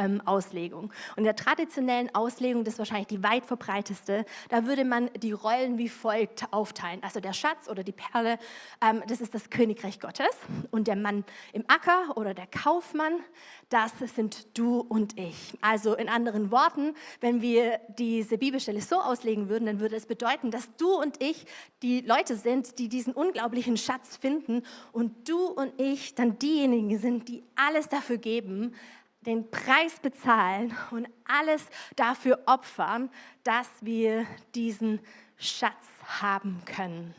ähm, 0.00 0.22
Auslegung. 0.24 0.84
Und 0.84 1.18
in 1.18 1.24
der 1.24 1.36
traditionellen 1.36 2.12
Auslegung, 2.14 2.64
das 2.64 2.74
ist 2.74 2.78
wahrscheinlich 2.78 3.08
die 3.08 3.22
weit 3.22 3.44
verbreiteste, 3.44 4.24
da 4.48 4.66
würde 4.66 4.84
man 4.84 5.10
die 5.22 5.32
Rollen 5.32 5.78
wie 5.78 5.88
folgt 5.88 6.52
aufteilen. 6.52 7.02
Also 7.02 7.20
der 7.20 7.34
Schatz 7.34 7.68
oder 7.68 7.84
die 7.84 7.92
Perle, 7.92 8.38
ähm, 8.80 9.02
das 9.06 9.20
ist 9.20 9.34
das 9.34 9.50
Königreich 9.50 10.00
Gottes. 10.00 10.30
Und 10.70 10.88
der 10.88 10.96
Mann 10.96 11.24
im 11.52 11.64
Acker 11.68 12.16
oder 12.16 12.34
der 12.34 12.46
Kaufmann, 12.46 13.20
das 13.68 13.92
sind 14.14 14.58
du 14.58 14.80
und 14.80 15.18
ich. 15.18 15.56
Also 15.60 15.94
in 15.94 16.08
anderen 16.08 16.50
Worten, 16.50 16.94
wenn 17.20 17.42
wir 17.42 17.78
diese 17.98 18.38
Bibelstelle 18.38 18.80
so 18.80 19.00
auslegen 19.00 19.48
würden, 19.48 19.66
dann 19.66 19.80
würde 19.80 19.96
es 19.96 20.06
bedeuten, 20.06 20.50
dass 20.50 20.74
du 20.76 20.94
und 20.94 21.22
ich 21.22 21.46
die 21.82 22.00
Leute 22.00 22.36
sind, 22.36 22.78
die 22.78 22.88
diesen 22.88 23.12
unglaublichen 23.12 23.76
Schatz 23.76 24.16
finden 24.16 24.62
und 24.92 25.28
du 25.28 25.46
und 25.46 25.72
ich 25.80 26.14
dann 26.14 26.38
diejenigen 26.38 26.98
sind, 26.98 27.28
die 27.28 27.44
alles 27.54 27.88
dafür 27.88 28.18
geben, 28.18 28.74
den 29.26 29.50
Preis 29.50 30.00
bezahlen 30.00 30.76
und 30.90 31.08
alles 31.24 31.66
dafür 31.96 32.40
opfern, 32.46 33.10
dass 33.44 33.68
wir 33.80 34.26
diesen 34.54 35.00
Schatz 35.36 35.86
haben 36.20 36.62
können. 36.64 37.14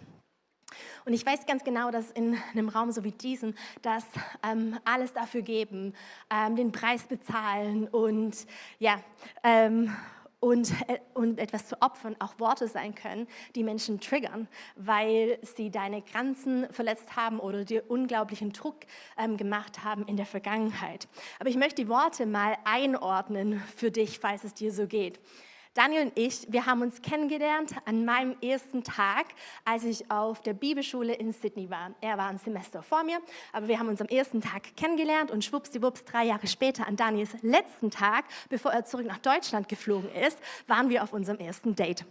Und 1.05 1.13
ich 1.13 1.25
weiß 1.25 1.45
ganz 1.45 1.63
genau, 1.63 1.91
dass 1.91 2.11
in 2.11 2.37
einem 2.53 2.69
Raum 2.69 2.91
so 2.91 3.03
wie 3.03 3.11
diesen, 3.11 3.55
dass 3.81 4.05
ähm, 4.43 4.79
alles 4.85 5.13
dafür 5.13 5.41
geben, 5.41 5.93
ähm, 6.29 6.55
den 6.55 6.71
Preis 6.71 7.07
bezahlen 7.07 7.87
und 7.87 8.45
ja, 8.79 9.01
ähm, 9.43 9.95
und, 10.41 10.71
äh, 10.89 10.99
und 11.13 11.39
etwas 11.39 11.67
zu 11.67 11.81
opfern 11.81 12.17
auch 12.19 12.37
Worte 12.39 12.67
sein 12.67 12.93
können, 12.93 13.27
die 13.55 13.63
Menschen 13.63 14.01
triggern, 14.01 14.49
weil 14.75 15.39
sie 15.43 15.71
deine 15.71 16.01
Grenzen 16.01 16.67
verletzt 16.71 17.15
haben 17.15 17.39
oder 17.39 17.63
dir 17.63 17.89
unglaublichen 17.89 18.51
Druck 18.51 18.75
ähm, 19.17 19.37
gemacht 19.37 19.85
haben 19.85 20.05
in 20.07 20.17
der 20.17 20.25
Vergangenheit. 20.25 21.07
Aber 21.39 21.49
ich 21.49 21.55
möchte 21.55 21.83
die 21.83 21.87
Worte 21.87 22.25
mal 22.25 22.57
einordnen 22.65 23.61
für 23.77 23.91
dich, 23.91 24.19
falls 24.19 24.43
es 24.43 24.53
dir 24.53 24.73
so 24.73 24.87
geht. 24.87 25.19
Daniel 25.73 26.07
und 26.07 26.19
ich, 26.19 26.51
wir 26.51 26.65
haben 26.65 26.81
uns 26.81 27.01
kennengelernt 27.01 27.75
an 27.85 28.03
meinem 28.03 28.35
ersten 28.41 28.83
Tag, 28.83 29.27
als 29.63 29.85
ich 29.85 30.11
auf 30.11 30.41
der 30.41 30.51
Bibelschule 30.51 31.13
in 31.13 31.31
Sydney 31.31 31.69
war. 31.69 31.91
Er 32.01 32.17
war 32.17 32.27
ein 32.27 32.37
Semester 32.39 32.83
vor 32.83 33.05
mir, 33.05 33.19
aber 33.53 33.69
wir 33.69 33.79
haben 33.79 33.87
uns 33.87 34.01
am 34.01 34.07
ersten 34.07 34.41
Tag 34.41 34.75
kennengelernt 34.75 35.31
und 35.31 35.45
schwuppsdiwupps, 35.45 36.03
drei 36.03 36.25
Jahre 36.25 36.47
später, 36.47 36.85
an 36.87 36.97
Daniels 36.97 37.31
letzten 37.41 37.89
Tag, 37.89 38.25
bevor 38.49 38.73
er 38.73 38.83
zurück 38.83 39.05
nach 39.05 39.19
Deutschland 39.19 39.69
geflogen 39.69 40.13
ist, 40.13 40.37
waren 40.67 40.89
wir 40.89 41.03
auf 41.03 41.13
unserem 41.13 41.39
ersten 41.39 41.73
Date. 41.73 42.03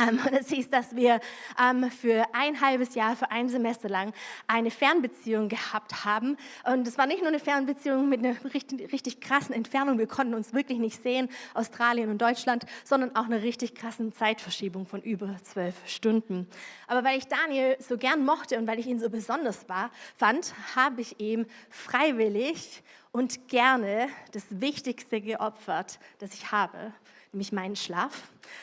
Ähm, 0.00 0.18
es 0.32 0.48
hieß, 0.48 0.70
dass 0.70 0.96
wir 0.96 1.20
ähm, 1.60 1.88
für 1.90 2.26
ein 2.32 2.60
halbes 2.60 2.94
Jahr, 2.94 3.14
für 3.14 3.30
ein 3.30 3.48
Semester 3.48 3.88
lang 3.88 4.12
eine 4.48 4.70
Fernbeziehung 4.70 5.48
gehabt 5.48 6.04
haben. 6.04 6.36
Und 6.64 6.88
es 6.88 6.98
war 6.98 7.06
nicht 7.06 7.20
nur 7.20 7.28
eine 7.28 7.38
Fernbeziehung 7.38 8.08
mit 8.08 8.24
einer 8.24 8.34
richtig, 8.52 8.92
richtig 8.92 9.20
krassen 9.20 9.54
Entfernung. 9.54 9.98
Wir 9.98 10.08
konnten 10.08 10.34
uns 10.34 10.52
wirklich 10.52 10.78
nicht 10.78 11.00
sehen, 11.02 11.28
Australien 11.54 12.10
und 12.10 12.20
Deutschland, 12.20 12.66
sondern 12.82 13.14
auch 13.14 13.26
eine 13.26 13.42
richtig 13.42 13.76
krassen 13.76 14.12
Zeitverschiebung 14.12 14.86
von 14.86 15.00
über 15.00 15.36
zwölf 15.44 15.76
Stunden. 15.86 16.48
Aber 16.88 17.04
weil 17.04 17.18
ich 17.18 17.28
Daniel 17.28 17.76
so 17.78 17.96
gern 17.96 18.24
mochte 18.24 18.58
und 18.58 18.66
weil 18.66 18.80
ich 18.80 18.86
ihn 18.86 18.98
so 18.98 19.08
besonders 19.10 19.68
war, 19.68 19.90
fand, 20.16 20.54
habe 20.74 21.02
ich 21.02 21.20
ihm 21.20 21.46
freiwillig 21.70 22.82
und 23.12 23.46
gerne 23.46 24.08
das 24.32 24.44
Wichtigste 24.50 25.20
geopfert, 25.20 26.00
das 26.18 26.34
ich 26.34 26.50
habe 26.50 26.92
nämlich 27.34 27.52
meinen 27.52 27.76
Schlaf. 27.76 28.22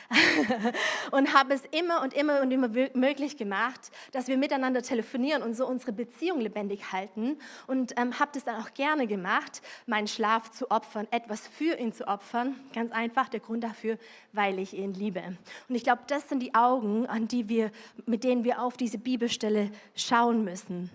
und 1.11 1.33
habe 1.33 1.53
es 1.53 1.63
immer 1.71 2.01
und 2.01 2.13
immer 2.13 2.41
und 2.41 2.51
immer 2.51 2.69
möglich 2.93 3.37
gemacht, 3.37 3.91
dass 4.11 4.27
wir 4.27 4.37
miteinander 4.37 4.81
telefonieren 4.81 5.41
und 5.41 5.55
so 5.55 5.67
unsere 5.67 5.91
Beziehung 5.91 6.39
lebendig 6.39 6.91
halten. 6.91 7.37
Und 7.67 7.93
ähm, 7.97 8.19
habe 8.19 8.31
das 8.33 8.43
dann 8.43 8.61
auch 8.61 8.73
gerne 8.73 9.07
gemacht, 9.07 9.61
meinen 9.85 10.07
Schlaf 10.07 10.51
zu 10.51 10.69
opfern, 10.71 11.07
etwas 11.11 11.47
für 11.47 11.77
ihn 11.77 11.93
zu 11.93 12.07
opfern. 12.07 12.55
Ganz 12.73 12.91
einfach 12.91 13.29
der 13.29 13.39
Grund 13.39 13.63
dafür, 13.63 13.97
weil 14.33 14.59
ich 14.59 14.73
ihn 14.73 14.93
liebe. 14.93 15.21
Und 15.67 15.75
ich 15.75 15.83
glaube, 15.83 16.01
das 16.07 16.29
sind 16.29 16.41
die 16.41 16.53
Augen, 16.55 17.05
an 17.07 17.27
die 17.27 17.49
wir, 17.49 17.71
mit 18.05 18.23
denen 18.23 18.43
wir 18.43 18.61
auf 18.61 18.77
diese 18.77 18.97
Bibelstelle 18.97 19.71
schauen 19.95 20.43
müssen 20.43 20.89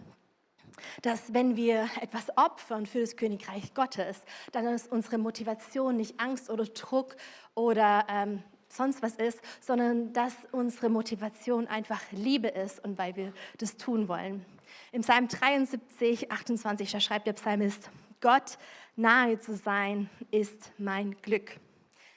dass 1.03 1.35
wenn 1.35 1.57
wir 1.57 1.89
etwas 2.01 2.37
opfern 2.37 2.87
für 2.87 3.01
das 3.01 3.17
Königreich 3.17 3.75
Gottes, 3.75 4.23
dann 4.53 4.67
ist 4.67 4.91
unsere 4.91 5.19
Motivation 5.19 5.97
nicht 5.97 6.21
Angst 6.21 6.51
oder 6.51 6.65
Druck 6.65 7.17
oder 7.55 8.07
ähm, 8.09 8.43
sonst 8.69 9.03
was 9.03 9.15
ist, 9.15 9.41
sondern 9.61 10.13
dass 10.13 10.35
unsere 10.53 10.89
Motivation 10.89 11.67
einfach 11.67 12.01
Liebe 12.13 12.49
ist 12.49 12.83
und 12.85 12.99
weil 12.99 13.17
wir 13.17 13.33
das 13.59 13.77
tun 13.77 14.09
wollen. 14.09 14.45
Im 14.93 15.03
Psalm 15.03 15.29
73, 15.29 16.31
28, 16.31 16.91
da 16.91 17.01
schreibt 17.01 17.27
der 17.27 17.33
Psalmist, 17.35 17.91
Gott 18.21 18.59
nahe 18.97 19.39
zu 19.39 19.55
sein 19.55 20.09
ist 20.31 20.73
mein 20.79 21.17
Glück. 21.23 21.59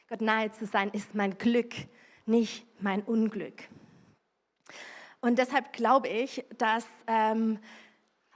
Gott 0.09 0.21
nahe 0.21 0.51
zu 0.51 0.65
sein 0.65 0.89
ist 0.91 1.13
mein 1.13 1.37
Glück, 1.37 1.73
nicht 2.25 2.65
mein 2.81 3.03
Unglück. 3.03 3.63
Und 5.21 5.37
deshalb 5.37 5.73
glaube 5.73 6.07
ich, 6.07 6.45
dass 6.57 6.85
ähm, 7.07 7.59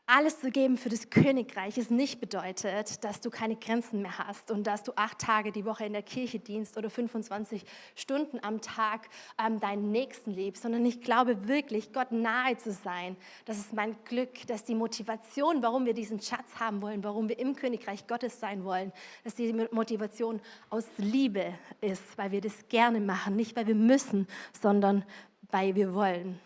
alles 0.05 0.41
zu 0.41 0.51
geben 0.51 0.77
für 0.77 0.89
das 0.89 1.09
Königreich 1.09 1.77
es 1.77 1.89
nicht 1.89 2.19
bedeutet, 2.19 3.03
dass 3.05 3.21
du 3.21 3.29
keine 3.29 3.55
Grenzen 3.55 4.01
mehr 4.01 4.17
hast 4.17 4.51
und 4.51 4.67
dass 4.67 4.83
du 4.83 4.91
acht 4.97 5.19
Tage 5.19 5.53
die 5.53 5.63
Woche 5.63 5.85
in 5.85 5.93
der 5.93 6.01
Kirche 6.01 6.39
dienst 6.39 6.77
oder 6.77 6.89
25 6.89 7.63
Stunden 7.95 8.39
am 8.43 8.59
Tag 8.59 9.07
ähm, 9.39 9.61
deinen 9.61 9.91
Nächsten 9.91 10.31
liebst, 10.31 10.63
sondern 10.63 10.85
ich 10.85 10.99
glaube 10.99 11.47
wirklich, 11.47 11.93
Gott 11.93 12.11
nahe 12.11 12.57
zu 12.57 12.73
sein. 12.73 13.15
Das 13.45 13.57
ist 13.57 13.71
mein 13.71 13.95
Glück, 14.03 14.45
dass 14.47 14.65
die 14.65 14.75
Motivation, 14.75 15.61
warum 15.63 15.85
wir 15.85 15.93
diesen 15.93 16.19
Schatz 16.19 16.59
haben 16.59 16.81
wollen, 16.81 17.01
warum 17.03 17.29
wir 17.29 17.39
im 17.39 17.55
Königreich 17.55 18.05
Gottes 18.05 18.41
sein 18.41 18.65
wollen, 18.65 18.91
dass 19.23 19.35
die 19.35 19.53
Motivation 19.71 20.41
aus 20.69 20.85
Liebe 20.97 21.53
ist, 21.79 22.17
weil 22.17 22.31
wir 22.31 22.41
das 22.41 22.67
gerne 22.67 22.99
machen, 22.99 23.37
nicht 23.37 23.55
weil 23.55 23.67
wir 23.67 23.75
müssen, 23.75 24.27
sondern 24.61 25.05
weil 25.49 25.75
wir 25.75 25.93
wollen. 25.93 26.39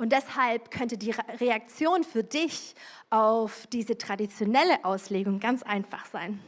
Und 0.00 0.12
deshalb 0.12 0.70
könnte 0.70 0.96
die 0.96 1.10
Reaktion 1.10 2.04
für 2.04 2.24
dich 2.24 2.74
auf 3.10 3.66
diese 3.66 3.98
traditionelle 3.98 4.82
Auslegung 4.82 5.40
ganz 5.40 5.62
einfach 5.62 6.06
sein. 6.06 6.40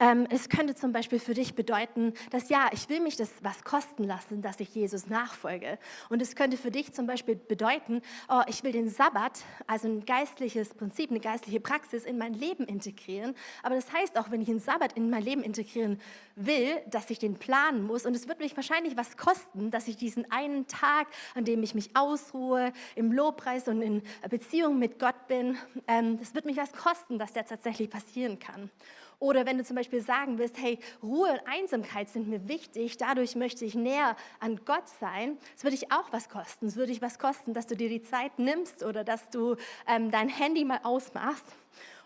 Ähm, 0.00 0.28
es 0.30 0.48
könnte 0.48 0.76
zum 0.76 0.92
Beispiel 0.92 1.18
für 1.18 1.34
dich 1.34 1.54
bedeuten, 1.54 2.12
dass 2.30 2.48
ja, 2.50 2.68
ich 2.72 2.88
will 2.88 3.00
mich 3.00 3.16
das 3.16 3.30
was 3.42 3.64
kosten 3.64 4.04
lassen, 4.04 4.42
dass 4.42 4.60
ich 4.60 4.72
Jesus 4.72 5.08
nachfolge. 5.08 5.76
Und 6.08 6.22
es 6.22 6.36
könnte 6.36 6.56
für 6.56 6.70
dich 6.70 6.92
zum 6.92 7.06
Beispiel 7.06 7.34
bedeuten, 7.34 8.02
oh, 8.28 8.42
ich 8.46 8.62
will 8.62 8.70
den 8.70 8.88
Sabbat, 8.88 9.40
also 9.66 9.88
ein 9.88 10.04
geistliches 10.04 10.74
Prinzip, 10.74 11.10
eine 11.10 11.18
geistliche 11.18 11.58
Praxis 11.58 12.04
in 12.04 12.16
mein 12.16 12.32
Leben 12.32 12.64
integrieren. 12.64 13.34
Aber 13.64 13.74
das 13.74 13.92
heißt 13.92 14.16
auch, 14.18 14.30
wenn 14.30 14.40
ich 14.40 14.48
einen 14.48 14.60
Sabbat 14.60 14.92
in 14.92 15.10
mein 15.10 15.22
Leben 15.22 15.42
integrieren 15.42 16.00
will, 16.36 16.76
dass 16.88 17.10
ich 17.10 17.18
den 17.18 17.34
planen 17.34 17.82
muss. 17.82 18.06
Und 18.06 18.14
es 18.14 18.28
wird 18.28 18.38
mich 18.38 18.56
wahrscheinlich 18.56 18.96
was 18.96 19.16
kosten, 19.16 19.72
dass 19.72 19.88
ich 19.88 19.96
diesen 19.96 20.30
einen 20.30 20.68
Tag, 20.68 21.08
an 21.34 21.44
dem 21.44 21.60
ich 21.64 21.74
mich 21.74 21.96
ausruhe, 21.96 22.72
im 22.94 23.10
Lobpreis 23.10 23.66
und 23.66 23.82
in 23.82 24.02
Beziehung 24.30 24.78
mit 24.78 25.00
Gott 25.00 25.26
bin, 25.26 25.58
ähm, 25.88 26.18
das 26.20 26.34
wird 26.36 26.44
mich 26.44 26.56
was 26.56 26.72
kosten, 26.72 27.18
dass 27.18 27.32
der 27.32 27.46
tatsächlich 27.46 27.90
passieren 27.90 28.38
kann. 28.38 28.70
Oder 29.20 29.46
wenn 29.46 29.58
du 29.58 29.64
zum 29.64 29.74
Beispiel 29.74 30.00
sagen 30.00 30.38
willst, 30.38 30.58
hey, 30.58 30.78
Ruhe 31.02 31.32
und 31.32 31.40
Einsamkeit 31.46 32.08
sind 32.08 32.28
mir 32.28 32.46
wichtig, 32.46 32.98
dadurch 32.98 33.34
möchte 33.34 33.64
ich 33.64 33.74
näher 33.74 34.16
an 34.38 34.60
Gott 34.64 34.88
sein, 35.00 35.38
es 35.56 35.64
würde 35.64 35.76
dich 35.76 35.90
auch 35.90 36.12
was 36.12 36.28
kosten. 36.28 36.66
Es 36.66 36.76
würde 36.76 36.92
dich 36.92 37.02
was 37.02 37.18
kosten, 37.18 37.52
dass 37.52 37.66
du 37.66 37.76
dir 37.76 37.88
die 37.88 38.02
Zeit 38.02 38.38
nimmst 38.38 38.84
oder 38.84 39.02
dass 39.02 39.28
du 39.30 39.56
ähm, 39.88 40.12
dein 40.12 40.28
Handy 40.28 40.64
mal 40.64 40.80
ausmachst. 40.84 41.44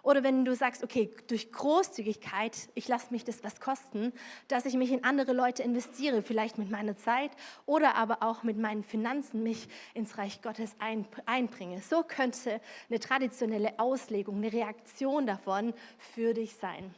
Oder 0.02 0.24
wenn 0.24 0.44
du 0.44 0.54
sagst, 0.56 0.82
okay, 0.82 1.10
durch 1.28 1.52
Großzügigkeit, 1.52 2.56
ich 2.74 2.88
lasse 2.88 3.08
mich 3.10 3.24
das 3.24 3.44
was 3.44 3.60
kosten, 3.60 4.12
dass 4.48 4.64
ich 4.64 4.74
mich 4.74 4.90
in 4.90 5.04
andere 5.04 5.32
Leute 5.32 5.62
investiere, 5.62 6.22
vielleicht 6.22 6.58
mit 6.58 6.70
meiner 6.70 6.96
Zeit 6.96 7.30
oder 7.66 7.94
aber 7.94 8.22
auch 8.22 8.42
mit 8.42 8.58
meinen 8.58 8.82
Finanzen 8.82 9.44
mich 9.44 9.68
ins 9.94 10.18
Reich 10.18 10.42
Gottes 10.42 10.74
einbringe. 11.26 11.80
So 11.82 12.02
könnte 12.02 12.60
eine 12.88 12.98
traditionelle 12.98 13.78
Auslegung, 13.78 14.38
eine 14.38 14.52
Reaktion 14.52 15.26
davon 15.26 15.72
für 15.98 16.34
dich 16.34 16.56
sein. 16.56 16.92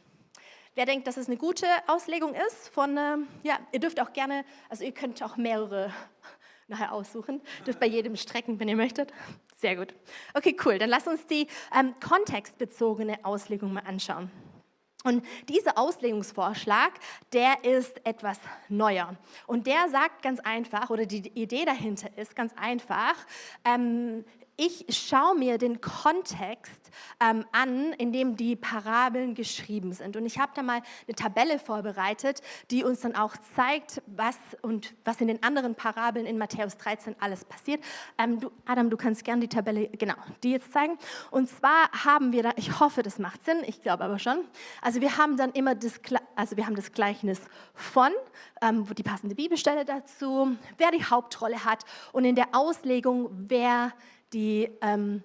Wer 0.75 0.85
denkt, 0.85 1.07
dass 1.07 1.15
es 1.15 1.27
eine 1.27 1.37
gute 1.37 1.67
Auslegung 1.87 2.33
ist 2.33 2.67
von, 2.67 2.97
äh, 2.97 3.17
ja, 3.43 3.57
ihr 3.71 3.79
dürft 3.79 4.01
auch 4.01 4.11
gerne, 4.11 4.43
also 4.69 4.83
ihr 4.83 4.91
könnt 4.91 5.23
auch 5.23 5.37
mehrere 5.37 5.89
nachher 6.67 6.91
aussuchen, 6.91 7.41
dürft 7.65 7.79
bei 7.79 7.85
jedem 7.85 8.17
strecken, 8.17 8.59
wenn 8.59 8.67
ihr 8.67 8.75
möchtet. 8.75 9.13
Sehr 9.55 9.77
gut. 9.77 9.93
Okay, 10.33 10.55
cool. 10.65 10.77
Dann 10.77 10.89
lass 10.89 11.07
uns 11.07 11.25
die 11.27 11.47
ähm, 11.73 11.95
kontextbezogene 12.05 13.23
Auslegung 13.23 13.71
mal 13.71 13.83
anschauen. 13.85 14.29
Und 15.05 15.23
dieser 15.47 15.77
Auslegungsvorschlag, 15.77 16.91
der 17.31 17.63
ist 17.63 18.05
etwas 18.05 18.39
neuer. 18.67 19.15
Und 19.47 19.67
der 19.67 19.87
sagt 19.87 20.23
ganz 20.23 20.41
einfach, 20.41 20.89
oder 20.89 21.05
die 21.05 21.29
Idee 21.41 21.63
dahinter 21.63 22.09
ist 22.17 22.35
ganz 22.35 22.51
einfach, 22.57 23.15
ähm, 23.63 24.25
ich 24.57 24.85
schaue 24.89 25.35
mir 25.35 25.57
den 25.57 25.81
Kontext 25.81 26.91
ähm, 27.19 27.45
an, 27.51 27.93
in 27.93 28.11
dem 28.11 28.37
die 28.37 28.55
Parabeln 28.55 29.35
geschrieben 29.35 29.91
sind. 29.93 30.15
Und 30.15 30.25
ich 30.25 30.39
habe 30.39 30.51
da 30.55 30.63
mal 30.63 30.81
eine 31.07 31.15
Tabelle 31.15 31.59
vorbereitet, 31.59 32.41
die 32.71 32.83
uns 32.83 33.01
dann 33.01 33.15
auch 33.15 33.35
zeigt, 33.55 34.01
was 34.07 34.37
und 34.61 34.93
was 35.03 35.19
in 35.19 35.27
den 35.27 35.43
anderen 35.43 35.75
Parabeln 35.75 36.25
in 36.25 36.37
Matthäus 36.37 36.77
13 36.77 37.15
alles 37.19 37.43
passiert. 37.43 37.83
Ähm, 38.17 38.39
du, 38.39 38.51
Adam, 38.65 38.89
du 38.89 38.97
kannst 38.97 39.23
gerne 39.23 39.41
die 39.41 39.49
Tabelle, 39.49 39.89
genau, 39.89 40.15
die 40.43 40.51
jetzt 40.51 40.71
zeigen. 40.71 40.97
Und 41.31 41.49
zwar 41.49 41.91
haben 42.05 42.31
wir 42.31 42.43
da, 42.43 42.51
ich 42.55 42.79
hoffe, 42.79 43.03
das 43.03 43.19
macht 43.19 43.43
Sinn, 43.43 43.57
ich 43.65 43.81
glaube 43.81 44.03
aber 44.03 44.19
schon. 44.19 44.45
Also 44.81 45.01
wir 45.01 45.17
haben 45.17 45.35
dann 45.37 45.51
immer 45.51 45.75
das, 45.75 45.99
also 46.35 46.55
wir 46.55 46.65
haben 46.65 46.75
das 46.75 46.91
Gleichnis 46.93 47.41
von, 47.73 48.11
ähm, 48.61 48.85
die 48.95 49.03
passende 49.03 49.35
Bibelstelle 49.35 49.83
dazu, 49.83 50.55
wer 50.77 50.91
die 50.91 51.03
Hauptrolle 51.03 51.65
hat 51.65 51.83
und 52.13 52.23
in 52.23 52.35
der 52.35 52.47
Auslegung, 52.53 53.29
wer 53.31 53.91
die 54.35 54.69
ähm, 54.81 55.23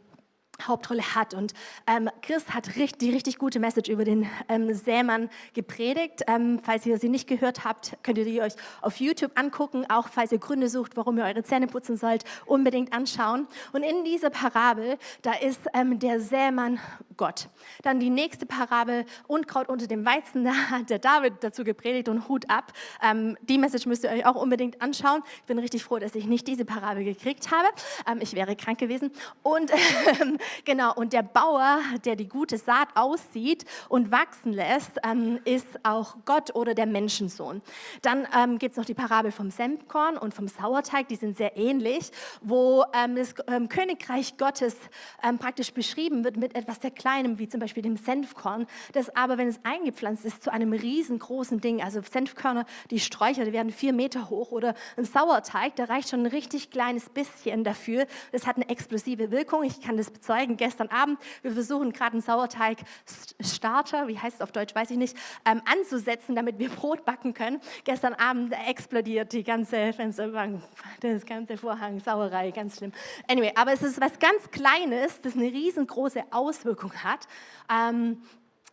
Hauptrolle 0.66 1.14
hat. 1.14 1.34
Und 1.34 1.54
ähm, 1.86 2.10
Chris 2.22 2.50
hat 2.50 2.76
richtig, 2.76 2.98
die 2.98 3.10
richtig 3.10 3.38
gute 3.38 3.60
Message 3.60 3.90
über 3.90 4.04
den 4.04 4.28
ähm, 4.48 4.72
Sämann 4.74 5.30
gepredigt. 5.54 6.22
Ähm, 6.26 6.60
falls 6.62 6.86
ihr 6.86 6.98
sie 6.98 7.08
nicht 7.08 7.28
gehört 7.28 7.64
habt, 7.64 7.96
könnt 8.02 8.18
ihr 8.18 8.24
die 8.24 8.40
euch 8.40 8.54
auf 8.80 8.96
YouTube 8.96 9.32
angucken. 9.38 9.86
Auch 9.88 10.08
falls 10.08 10.32
ihr 10.32 10.38
Gründe 10.38 10.68
sucht, 10.68 10.96
warum 10.96 11.18
ihr 11.18 11.24
eure 11.24 11.42
Zähne 11.42 11.66
putzen 11.66 11.96
sollt, 11.96 12.24
unbedingt 12.46 12.92
anschauen. 12.92 13.46
Und 13.72 13.82
in 13.82 14.04
dieser 14.04 14.30
Parabel, 14.30 14.98
da 15.22 15.32
ist 15.32 15.60
ähm, 15.74 15.98
der 15.98 16.20
Sämann 16.20 16.80
Gott. 17.16 17.48
Dann 17.82 18.00
die 18.00 18.08
nächste 18.08 18.46
Parabel, 18.46 19.04
Unkraut 19.26 19.68
unter 19.68 19.86
dem 19.86 20.06
Weizen, 20.06 20.42
da 20.44 20.52
hat 20.52 20.88
der 20.88 20.98
David 20.98 21.34
dazu 21.40 21.64
gepredigt 21.64 22.08
und 22.08 22.28
Hut 22.28 22.48
ab. 22.48 22.72
Ähm, 23.02 23.36
die 23.42 23.58
Message 23.58 23.86
müsst 23.86 24.04
ihr 24.04 24.10
euch 24.10 24.24
auch 24.24 24.36
unbedingt 24.36 24.80
anschauen. 24.80 25.22
Ich 25.36 25.44
bin 25.44 25.58
richtig 25.58 25.84
froh, 25.84 25.98
dass 25.98 26.14
ich 26.14 26.24
nicht 26.24 26.48
diese 26.48 26.64
Parabel 26.64 27.04
gekriegt 27.04 27.50
habe. 27.50 27.68
Ähm, 28.10 28.20
ich 28.22 28.34
wäre 28.34 28.56
krank 28.56 28.78
gewesen. 28.78 29.10
Und 29.42 29.70
Genau, 30.64 30.94
und 30.94 31.12
der 31.12 31.22
Bauer, 31.22 31.80
der 32.04 32.16
die 32.16 32.28
gute 32.28 32.58
Saat 32.58 32.88
aussieht 32.94 33.64
und 33.88 34.10
wachsen 34.10 34.52
lässt, 34.52 34.92
ähm, 35.04 35.40
ist 35.44 35.66
auch 35.82 36.16
Gott 36.24 36.54
oder 36.54 36.74
der 36.74 36.86
Menschensohn. 36.86 37.62
Dann 38.02 38.26
ähm, 38.36 38.58
gibt 38.58 38.72
es 38.72 38.78
noch 38.78 38.84
die 38.84 38.94
Parabel 38.94 39.32
vom 39.32 39.50
Senfkorn 39.50 40.16
und 40.16 40.34
vom 40.34 40.48
Sauerteig, 40.48 41.08
die 41.08 41.16
sind 41.16 41.36
sehr 41.36 41.56
ähnlich, 41.56 42.10
wo 42.40 42.84
ähm, 42.92 43.16
das 43.16 43.34
ähm, 43.48 43.68
Königreich 43.68 44.36
Gottes 44.36 44.76
ähm, 45.22 45.38
praktisch 45.38 45.72
beschrieben 45.72 46.24
wird 46.24 46.36
mit 46.36 46.54
etwas 46.54 46.80
sehr 46.80 46.90
Kleinem, 46.90 47.38
wie 47.38 47.48
zum 47.48 47.60
Beispiel 47.60 47.82
dem 47.82 47.96
Senfkorn, 47.96 48.66
das 48.92 49.14
aber, 49.16 49.38
wenn 49.38 49.48
es 49.48 49.60
eingepflanzt 49.64 50.24
ist, 50.24 50.42
zu 50.42 50.52
einem 50.52 50.72
riesengroßen 50.72 51.60
Ding, 51.60 51.82
also 51.82 52.00
Senfkörner, 52.02 52.66
die 52.90 53.00
Sträucher, 53.00 53.44
die 53.44 53.52
werden 53.52 53.72
vier 53.72 53.92
Meter 53.92 54.30
hoch 54.30 54.50
oder 54.50 54.74
ein 54.96 55.04
Sauerteig, 55.04 55.76
da 55.76 55.84
reicht 55.84 56.10
schon 56.10 56.20
ein 56.20 56.26
richtig 56.26 56.70
kleines 56.70 57.08
bisschen 57.08 57.64
dafür. 57.64 58.06
Das 58.32 58.46
hat 58.46 58.56
eine 58.56 58.68
explosive 58.68 59.30
Wirkung, 59.30 59.62
ich 59.64 59.80
kann 59.80 59.96
das 59.96 60.10
bezeugen 60.10 60.39
zeigen 60.40 60.56
gestern 60.56 60.88
Abend. 60.88 61.18
Wir 61.42 61.52
versuchen 61.52 61.92
gerade 61.92 62.12
einen 62.12 62.22
Sauerteig-Starter, 62.22 64.08
wie 64.08 64.18
heißt 64.18 64.36
es 64.36 64.40
auf 64.40 64.52
Deutsch, 64.52 64.74
weiß 64.74 64.90
ich 64.90 64.96
nicht, 64.96 65.16
ähm, 65.44 65.60
anzusetzen, 65.66 66.34
damit 66.34 66.58
wir 66.58 66.70
Brot 66.70 67.04
backen 67.04 67.34
können. 67.34 67.60
Gestern 67.84 68.14
Abend 68.14 68.54
explodiert 68.66 69.32
die 69.32 69.44
ganze 69.44 69.92
Fensterbank, 69.92 70.62
das 71.00 71.26
ganze 71.26 71.58
Vorhang, 71.58 72.00
Sauerei, 72.00 72.52
ganz 72.52 72.78
schlimm. 72.78 72.92
Anyway, 73.28 73.52
aber 73.54 73.72
es 73.72 73.82
ist 73.82 74.00
was 74.00 74.18
ganz 74.18 74.50
Kleines, 74.50 75.20
das 75.20 75.34
eine 75.34 75.44
riesengroße 75.44 76.22
Auswirkung 76.30 76.92
hat. 77.04 77.28
Ähm, 77.70 78.22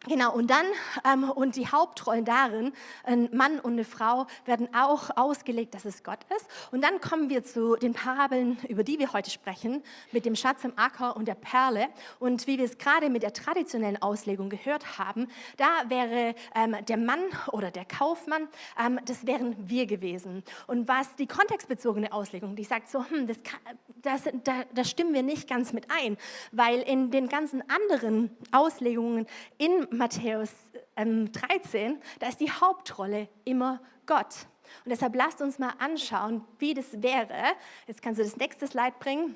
Genau, 0.05 0.33
und 0.33 0.49
dann, 0.49 0.65
ähm, 1.11 1.29
und 1.29 1.55
die 1.55 1.67
Hauptrollen 1.67 2.23
darin, 2.23 2.71
ein 3.03 3.29
Mann 3.33 3.59
und 3.59 3.73
eine 3.73 3.83
Frau, 3.83 4.27
werden 4.45 4.69
auch 4.73 5.09
ausgelegt, 5.17 5.73
dass 5.73 5.85
es 5.85 6.03
Gott 6.03 6.19
ist. 6.35 6.47
Und 6.71 6.81
dann 6.81 7.01
kommen 7.01 7.29
wir 7.29 7.43
zu 7.43 7.75
den 7.75 7.93
Parabeln, 7.93 8.57
über 8.69 8.83
die 8.83 8.99
wir 8.99 9.11
heute 9.11 9.31
sprechen, 9.31 9.83
mit 10.11 10.25
dem 10.25 10.35
Schatz 10.35 10.63
im 10.63 10.77
Acker 10.77 11.17
und 11.17 11.27
der 11.27 11.35
Perle. 11.35 11.87
Und 12.19 12.47
wie 12.47 12.57
wir 12.57 12.65
es 12.65 12.77
gerade 12.77 13.09
mit 13.09 13.23
der 13.23 13.33
traditionellen 13.33 14.01
Auslegung 14.01 14.49
gehört 14.49 14.97
haben, 14.97 15.27
da 15.57 15.67
wäre 15.87 16.35
ähm, 16.55 16.77
der 16.87 16.97
Mann 16.97 17.19
oder 17.51 17.71
der 17.71 17.85
Kaufmann, 17.85 18.47
ähm, 18.79 18.99
das 19.05 19.25
wären 19.25 19.55
wir 19.67 19.87
gewesen. 19.87 20.43
Und 20.67 20.87
was 20.87 21.15
die 21.15 21.27
kontextbezogene 21.27 22.13
Auslegung, 22.13 22.55
die 22.55 22.63
sagt 22.63 22.89
so, 22.89 23.03
hm, 23.09 23.27
das, 23.27 23.43
kann, 23.43 23.59
das, 24.03 24.23
da, 24.43 24.63
da 24.73 24.83
stimmen 24.85 25.13
wir 25.13 25.23
nicht 25.23 25.49
ganz 25.49 25.73
mit 25.73 25.87
ein, 25.89 26.17
weil 26.51 26.79
in 26.81 27.11
den 27.11 27.27
ganzen 27.27 27.61
anderen 27.69 28.31
Auslegungen 28.51 29.25
in 29.57 29.86
Matthäus 29.91 30.51
ähm, 30.95 31.31
13, 31.31 31.99
da 32.19 32.27
ist 32.27 32.39
die 32.39 32.51
Hauptrolle 32.51 33.27
immer 33.45 33.79
Gott. 34.05 34.47
Und 34.83 34.91
deshalb 34.91 35.15
lasst 35.15 35.41
uns 35.41 35.59
mal 35.59 35.73
anschauen, 35.79 36.43
wie 36.59 36.73
das 36.73 37.01
wäre. 37.01 37.43
Jetzt 37.87 38.01
kannst 38.01 38.19
du 38.19 38.23
das 38.23 38.37
nächste 38.37 38.67
Slide 38.67 38.95
bringen. 38.99 39.35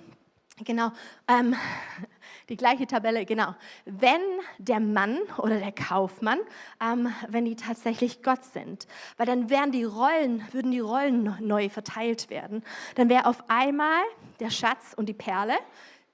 Genau, 0.63 0.91
ähm, 1.27 1.55
die 2.49 2.57
gleiche 2.57 2.85
Tabelle, 2.85 3.25
genau. 3.25 3.55
Wenn 3.85 4.21
der 4.57 4.79
Mann 4.79 5.17
oder 5.37 5.59
der 5.59 5.71
Kaufmann, 5.71 6.39
ähm, 6.81 7.11
wenn 7.29 7.45
die 7.45 7.55
tatsächlich 7.55 8.21
Gott 8.21 8.43
sind, 8.43 8.87
weil 9.17 9.25
dann 9.25 9.49
wären 9.49 9.71
die 9.71 9.83
Rollen, 9.83 10.45
würden 10.51 10.71
die 10.71 10.79
Rollen 10.79 11.35
neu 11.39 11.69
verteilt 11.69 12.29
werden. 12.29 12.63
Dann 12.95 13.09
wäre 13.09 13.25
auf 13.25 13.49
einmal 13.49 14.01
der 14.39 14.49
Schatz 14.49 14.93
und 14.95 15.07
die 15.07 15.13
Perle. 15.13 15.55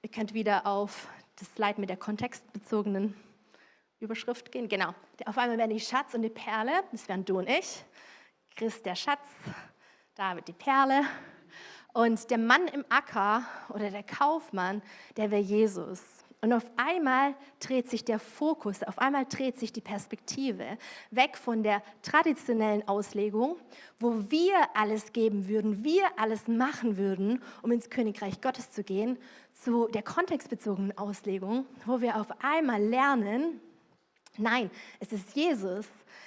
Ihr 0.02 0.10
könnt 0.10 0.32
wieder 0.32 0.66
auf 0.66 1.08
das 1.38 1.52
Slide 1.54 1.80
mit 1.80 1.90
der 1.90 1.96
kontextbezogenen 1.96 3.14
Überschrift 4.00 4.52
gehen. 4.52 4.68
Genau. 4.68 4.94
Auf 5.26 5.38
einmal 5.38 5.58
werden 5.58 5.70
die 5.76 5.80
Schatz 5.80 6.14
und 6.14 6.22
die 6.22 6.28
Perle, 6.28 6.72
das 6.92 7.08
wären 7.08 7.24
du 7.24 7.38
und 7.38 7.48
ich. 7.48 7.84
Christ 8.54 8.86
der 8.86 8.94
Schatz, 8.94 9.26
David 10.14 10.48
die 10.48 10.52
Perle. 10.52 11.02
Und 11.92 12.30
der 12.30 12.38
Mann 12.38 12.68
im 12.68 12.84
Acker 12.88 13.42
oder 13.70 13.90
der 13.90 14.02
Kaufmann, 14.02 14.82
der 15.16 15.30
wäre 15.30 15.42
Jesus. 15.42 16.02
Und 16.40 16.52
auf 16.52 16.70
einmal 16.76 17.34
dreht 17.58 17.90
sich 17.90 18.04
der 18.04 18.20
Fokus, 18.20 18.84
auf 18.84 18.98
einmal 19.00 19.26
dreht 19.26 19.58
sich 19.58 19.72
die 19.72 19.80
Perspektive 19.80 20.78
weg 21.10 21.36
von 21.36 21.64
der 21.64 21.82
traditionellen 22.02 22.86
Auslegung, 22.86 23.56
wo 23.98 24.30
wir 24.30 24.54
alles 24.74 25.12
geben 25.12 25.48
würden, 25.48 25.82
wir 25.82 26.04
alles 26.16 26.46
machen 26.46 26.96
würden, 26.96 27.42
um 27.62 27.72
ins 27.72 27.90
Königreich 27.90 28.40
Gottes 28.40 28.70
zu 28.70 28.84
gehen, 28.84 29.18
zu 29.54 29.88
der 29.88 30.02
kontextbezogenen 30.02 30.96
Auslegung, 30.96 31.66
wo 31.86 32.00
wir 32.00 32.20
auf 32.20 32.28
einmal 32.40 32.80
lernen, 32.80 33.60
Nein, 34.38 34.70
es 35.00 35.12
ist 35.12 35.34
Jesus, 35.34 35.86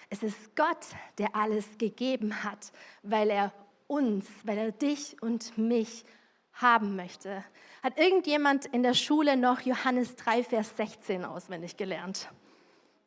es 0.09 0.23
ist 0.23 0.55
Gott, 0.55 0.85
der 1.17 1.35
alles 1.35 1.65
gegeben 1.77 2.43
hat, 2.43 2.71
weil 3.03 3.29
er 3.29 3.53
uns, 3.87 4.27
weil 4.43 4.57
er 4.57 4.71
dich 4.71 5.21
und 5.21 5.57
mich 5.57 6.05
haben 6.53 6.95
möchte. 6.95 7.43
Hat 7.81 7.97
irgendjemand 7.97 8.65
in 8.67 8.83
der 8.83 8.93
Schule 8.93 9.37
noch 9.37 9.61
Johannes 9.61 10.15
3, 10.15 10.43
Vers 10.43 10.75
16 10.77 11.25
auswendig 11.25 11.77
gelernt? 11.77 12.29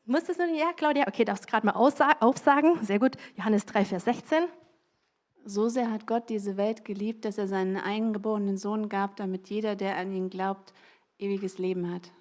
Musstest 0.07 0.41
du 0.41 0.47
nicht? 0.47 0.61
Ja, 0.61 0.73
Claudia? 0.73 1.07
Okay, 1.07 1.25
darfst 1.25 1.47
gerade 1.47 1.67
mal 1.67 1.73
aufsagen. 1.73 2.85
Sehr 2.85 2.99
gut. 2.99 3.17
Johannes 3.37 3.65
3, 3.67 3.85
Vers 3.85 4.05
16. 4.05 4.45
So 5.47 5.69
sehr 5.69 5.91
hat 5.91 6.07
Gott 6.07 6.29
diese 6.29 6.57
Welt 6.57 6.85
geliebt, 6.85 7.25
dass 7.25 7.39
er 7.39 7.49
seinen 7.49 7.77
eingeborenen 7.77 8.57
Sohn 8.57 8.89
gab, 8.89 9.17
damit 9.17 9.49
jeder, 9.51 9.77
der 9.77 9.97
an 9.97 10.11
ihn 10.13 10.31
glaubt, 10.31 10.73
ewiges 11.19 11.59
Leben 11.59 11.93
hat. 11.93 12.13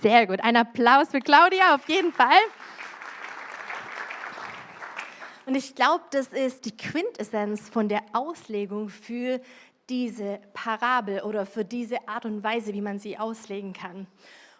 Sehr 0.00 0.26
gut. 0.26 0.40
Ein 0.40 0.56
Applaus 0.56 1.08
für 1.10 1.20
Claudia 1.20 1.74
auf 1.74 1.88
jeden 1.88 2.12
Fall. 2.12 2.40
Und 5.44 5.54
ich 5.56 5.74
glaube, 5.74 6.04
das 6.10 6.28
ist 6.28 6.64
die 6.64 6.76
Quintessenz 6.76 7.68
von 7.68 7.88
der 7.88 8.02
Auslegung 8.12 8.88
für 8.88 9.40
diese 9.88 10.40
Parabel 10.54 11.22
oder 11.22 11.46
für 11.46 11.64
diese 11.64 12.08
Art 12.08 12.24
und 12.24 12.42
Weise, 12.44 12.72
wie 12.72 12.80
man 12.80 12.98
sie 12.98 13.18
auslegen 13.18 13.72
kann. 13.72 14.06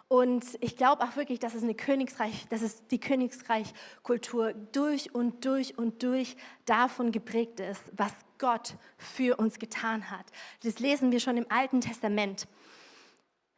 Und 0.09 0.45
ich 0.59 0.77
glaube 0.77 1.03
auch 1.03 1.15
wirklich, 1.15 1.39
dass 1.39 1.55
es 1.55 1.63
eine 1.63 1.73
Königreich, 1.73 2.45
dass 2.49 2.61
es 2.61 2.85
die 2.87 2.99
Königreichkultur 2.99 4.53
durch 4.71 5.15
und 5.15 5.43
durch 5.45 5.77
und 5.77 6.03
durch 6.03 6.35
davon 6.65 7.11
geprägt 7.11 7.59
ist, 7.59 7.81
was 7.93 8.11
Gott 8.37 8.75
für 8.97 9.37
uns 9.37 9.57
getan 9.57 10.11
hat. 10.11 10.25
Das 10.63 10.79
lesen 10.79 11.11
wir 11.11 11.19
schon 11.19 11.37
im 11.37 11.47
Alten 11.49 11.81
Testament. 11.81 12.47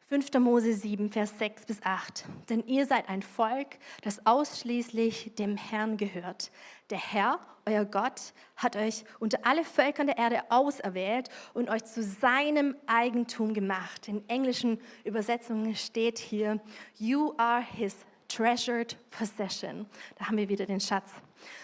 5. 0.08 0.34
Mose 0.38 0.72
7, 0.72 1.10
Vers 1.10 1.36
6 1.36 1.66
bis 1.66 1.82
8. 1.82 2.26
Denn 2.48 2.64
ihr 2.68 2.86
seid 2.86 3.08
ein 3.08 3.22
Volk, 3.22 3.66
das 4.02 4.24
ausschließlich 4.24 5.32
dem 5.36 5.56
Herrn 5.56 5.96
gehört. 5.96 6.52
Der 6.90 6.98
Herr, 6.98 7.40
euer 7.64 7.84
Gott, 7.84 8.32
hat 8.54 8.76
euch 8.76 9.04
unter 9.18 9.44
alle 9.44 9.64
Völkern 9.64 10.06
der 10.06 10.16
Erde 10.16 10.42
auserwählt 10.48 11.28
und 11.54 11.68
euch 11.68 11.84
zu 11.84 12.04
seinem 12.04 12.76
Eigentum 12.86 13.52
gemacht. 13.52 14.06
In 14.06 14.22
englischen 14.28 14.78
Übersetzungen 15.02 15.74
steht 15.74 16.20
hier, 16.20 16.60
You 16.94 17.34
are 17.36 17.64
his 17.64 17.96
treasured 18.28 18.96
possession. 19.10 19.86
Da 20.20 20.26
haben 20.26 20.36
wir 20.36 20.48
wieder 20.48 20.66
den 20.66 20.80
Schatz. 20.80 21.10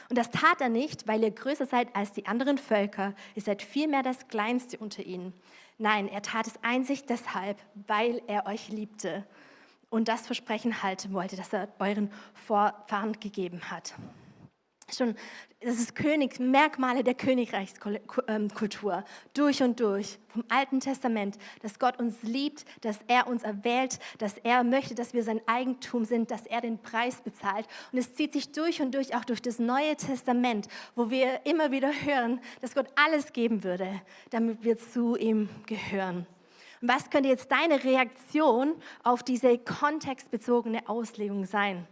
Und 0.08 0.18
das 0.18 0.32
tat 0.32 0.60
er 0.60 0.68
nicht, 0.68 1.06
weil 1.06 1.22
ihr 1.22 1.30
größer 1.30 1.66
seid 1.66 1.94
als 1.94 2.10
die 2.10 2.26
anderen 2.26 2.58
Völker. 2.58 3.14
Ihr 3.36 3.42
seid 3.42 3.62
vielmehr 3.62 4.02
das 4.02 4.26
Kleinste 4.26 4.78
unter 4.78 5.04
ihnen. 5.04 5.32
Nein, 5.82 6.06
er 6.06 6.22
tat 6.22 6.46
es 6.46 6.54
einzig 6.62 7.06
deshalb, 7.06 7.58
weil 7.88 8.22
er 8.28 8.46
euch 8.46 8.68
liebte. 8.68 9.26
Und 9.90 10.06
das 10.06 10.26
Versprechen 10.26 10.84
halten 10.84 11.12
wollte, 11.12 11.34
das 11.34 11.52
er 11.52 11.66
euren 11.80 12.08
Vorfahren 12.34 13.18
gegeben 13.18 13.60
hat 13.68 13.92
schon, 14.96 15.14
das 15.60 15.76
ist 15.76 15.94
Königs, 15.94 16.38
Merkmale 16.38 17.04
der 17.04 17.14
Königreichskultur, 17.14 19.04
durch 19.34 19.62
und 19.62 19.78
durch, 19.80 20.18
vom 20.28 20.44
Alten 20.48 20.80
Testament, 20.80 21.38
dass 21.62 21.78
Gott 21.78 21.98
uns 21.98 22.22
liebt, 22.22 22.64
dass 22.80 22.98
er 23.06 23.26
uns 23.26 23.42
erwählt, 23.42 23.98
dass 24.18 24.38
er 24.38 24.64
möchte, 24.64 24.94
dass 24.94 25.14
wir 25.14 25.22
sein 25.22 25.40
Eigentum 25.46 26.04
sind, 26.04 26.30
dass 26.30 26.46
er 26.46 26.60
den 26.60 26.78
Preis 26.78 27.20
bezahlt. 27.20 27.66
Und 27.92 27.98
es 27.98 28.14
zieht 28.14 28.32
sich 28.32 28.52
durch 28.52 28.82
und 28.82 28.94
durch, 28.94 29.14
auch 29.14 29.24
durch 29.24 29.42
das 29.42 29.58
Neue 29.58 29.96
Testament, 29.96 30.68
wo 30.96 31.10
wir 31.10 31.46
immer 31.46 31.70
wieder 31.70 31.92
hören, 31.92 32.40
dass 32.60 32.74
Gott 32.74 32.88
alles 32.96 33.32
geben 33.32 33.62
würde, 33.62 34.02
damit 34.30 34.64
wir 34.64 34.78
zu 34.78 35.16
ihm 35.16 35.48
gehören. 35.66 36.26
Und 36.80 36.88
was 36.88 37.10
könnte 37.10 37.28
jetzt 37.28 37.52
deine 37.52 37.84
Reaktion 37.84 38.74
auf 39.04 39.22
diese 39.22 39.56
kontextbezogene 39.58 40.88
Auslegung 40.88 41.44
sein? 41.44 41.86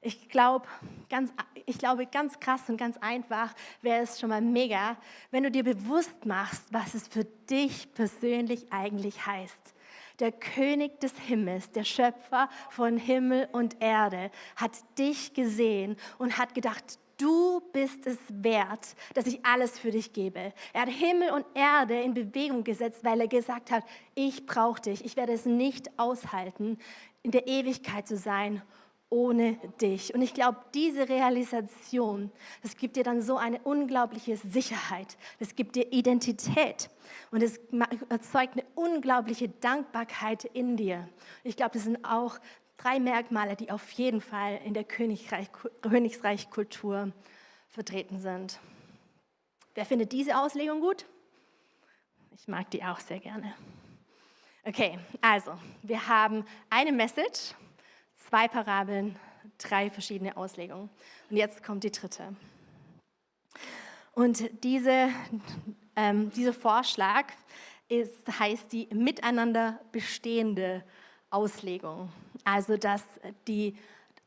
Ich, 0.00 0.28
glaub, 0.28 0.68
ganz, 1.10 1.32
ich 1.66 1.78
glaube, 1.78 2.06
ganz 2.06 2.38
krass 2.38 2.62
und 2.68 2.76
ganz 2.76 2.96
einfach 2.98 3.52
wäre 3.82 4.02
es 4.02 4.20
schon 4.20 4.28
mal 4.28 4.40
mega, 4.40 4.96
wenn 5.30 5.42
du 5.42 5.50
dir 5.50 5.64
bewusst 5.64 6.24
machst, 6.24 6.62
was 6.70 6.94
es 6.94 7.08
für 7.08 7.24
dich 7.24 7.92
persönlich 7.94 8.72
eigentlich 8.72 9.26
heißt. 9.26 9.74
Der 10.20 10.32
König 10.32 11.00
des 11.00 11.12
Himmels, 11.18 11.70
der 11.72 11.84
Schöpfer 11.84 12.48
von 12.70 12.96
Himmel 12.96 13.48
und 13.52 13.80
Erde, 13.80 14.30
hat 14.56 14.72
dich 14.98 15.34
gesehen 15.34 15.96
und 16.18 16.38
hat 16.38 16.54
gedacht, 16.54 16.98
du 17.18 17.60
bist 17.72 18.06
es 18.06 18.18
wert, 18.28 18.94
dass 19.14 19.26
ich 19.26 19.44
alles 19.44 19.78
für 19.78 19.90
dich 19.90 20.12
gebe. 20.12 20.52
Er 20.72 20.82
hat 20.82 20.88
Himmel 20.88 21.30
und 21.30 21.44
Erde 21.54 22.00
in 22.00 22.14
Bewegung 22.14 22.62
gesetzt, 22.62 23.02
weil 23.02 23.20
er 23.20 23.28
gesagt 23.28 23.72
hat, 23.72 23.84
ich 24.14 24.46
brauche 24.46 24.80
dich, 24.80 25.04
ich 25.04 25.16
werde 25.16 25.32
es 25.32 25.44
nicht 25.44 25.98
aushalten, 25.98 26.78
in 27.22 27.32
der 27.32 27.48
Ewigkeit 27.48 28.06
zu 28.06 28.16
sein 28.16 28.62
ohne 29.10 29.54
dich. 29.80 30.14
Und 30.14 30.22
ich 30.22 30.34
glaube, 30.34 30.58
diese 30.74 31.08
Realisation, 31.08 32.30
das 32.62 32.76
gibt 32.76 32.96
dir 32.96 33.04
dann 33.04 33.22
so 33.22 33.36
eine 33.36 33.58
unglaubliche 33.60 34.36
Sicherheit. 34.36 35.16
Das 35.38 35.54
gibt 35.54 35.76
dir 35.76 35.92
Identität 35.92 36.90
und 37.30 37.42
es 37.42 37.58
erzeugt 38.08 38.52
eine 38.54 38.64
unglaubliche 38.74 39.48
Dankbarkeit 39.48 40.44
in 40.44 40.76
dir. 40.76 41.08
Ich 41.42 41.56
glaube, 41.56 41.72
das 41.72 41.84
sind 41.84 42.04
auch 42.04 42.38
drei 42.76 43.00
Merkmale, 43.00 43.56
die 43.56 43.70
auf 43.70 43.90
jeden 43.92 44.20
Fall 44.20 44.60
in 44.64 44.74
der 44.74 44.84
Königreich, 44.84 45.48
Königsreichkultur 45.80 47.12
vertreten 47.68 48.20
sind. 48.20 48.60
Wer 49.74 49.86
findet 49.86 50.12
diese 50.12 50.38
Auslegung 50.38 50.80
gut? 50.80 51.06
Ich 52.34 52.46
mag 52.46 52.70
die 52.70 52.84
auch 52.84 53.00
sehr 53.00 53.20
gerne. 53.20 53.54
Okay, 54.64 54.98
also 55.20 55.56
wir 55.82 56.08
haben 56.08 56.44
eine 56.68 56.92
Message 56.92 57.54
zwei 58.28 58.46
Parabeln, 58.48 59.16
drei 59.56 59.90
verschiedene 59.90 60.36
Auslegungen. 60.36 60.90
Und 61.30 61.36
jetzt 61.36 61.62
kommt 61.62 61.84
die 61.84 61.90
dritte. 61.90 62.34
Und 64.12 64.50
diese, 64.62 65.08
ähm, 65.96 66.30
dieser 66.30 66.52
Vorschlag 66.52 67.26
ist, 67.88 68.26
heißt 68.38 68.72
die 68.72 68.88
miteinander 68.92 69.80
bestehende 69.92 70.84
Auslegung. 71.30 72.10
Also 72.44 72.76
dass 72.76 73.02
die 73.46 73.76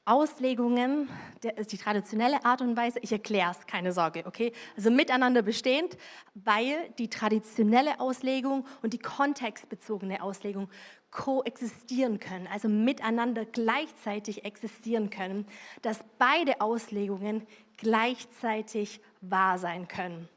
Auslegungen, 0.04 1.10
die 1.44 1.78
traditionelle 1.78 2.44
Art 2.44 2.62
und 2.62 2.76
Weise, 2.76 2.98
ich 3.04 3.12
erkläre 3.12 3.52
es, 3.52 3.68
keine 3.68 3.94
Sorge, 3.94 4.24
okay? 4.26 4.52
Also 4.76 4.90
miteinander 4.90 5.44
bestehend, 5.44 5.96
weil 6.34 6.90
die 6.98 7.08
traditionelle 7.08 8.00
Auslegung 8.00 8.66
und 8.82 8.94
die 8.94 9.00
kontextbezogene 9.00 10.24
Auslegung 10.24 10.70
koexistieren 11.12 12.20
können, 12.20 12.48
also 12.48 12.70
miteinander 12.70 13.46
gleichzeitig 13.46 14.46
existieren 14.46 15.10
können, 15.10 15.46
dass 15.82 16.00
beide 16.18 16.62
Auslegungen 16.62 17.46
gleichzeitig 17.78 19.02
wahr 19.20 19.58
sein 19.58 19.88
können. 19.88 20.30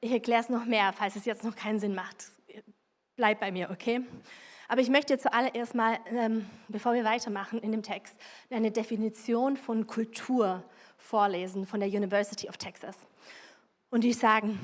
Ich 0.00 0.10
erkläre 0.10 0.40
es 0.40 0.48
noch 0.48 0.64
mehr, 0.64 0.92
falls 0.92 1.16
es 1.16 1.26
jetzt 1.26 1.44
noch 1.44 1.54
keinen 1.54 1.78
Sinn 1.78 1.94
macht. 1.94 2.30
Bleib 3.14 3.40
bei 3.40 3.52
mir, 3.52 3.70
okay? 3.70 4.00
Aber 4.68 4.80
ich 4.80 4.88
möchte 4.88 5.18
zuallererst 5.18 5.74
mal, 5.74 5.98
ähm, 6.06 6.48
bevor 6.68 6.94
wir 6.94 7.04
weitermachen 7.04 7.60
in 7.60 7.72
dem 7.72 7.82
Text, 7.82 8.16
eine 8.48 8.70
Definition 8.70 9.58
von 9.58 9.86
Kultur 9.86 10.64
vorlesen 10.96 11.66
von 11.66 11.78
der 11.78 11.88
University 11.90 12.48
of 12.48 12.56
Texas. 12.56 12.96
Und 13.92 14.04
die 14.04 14.14
sagen, 14.14 14.58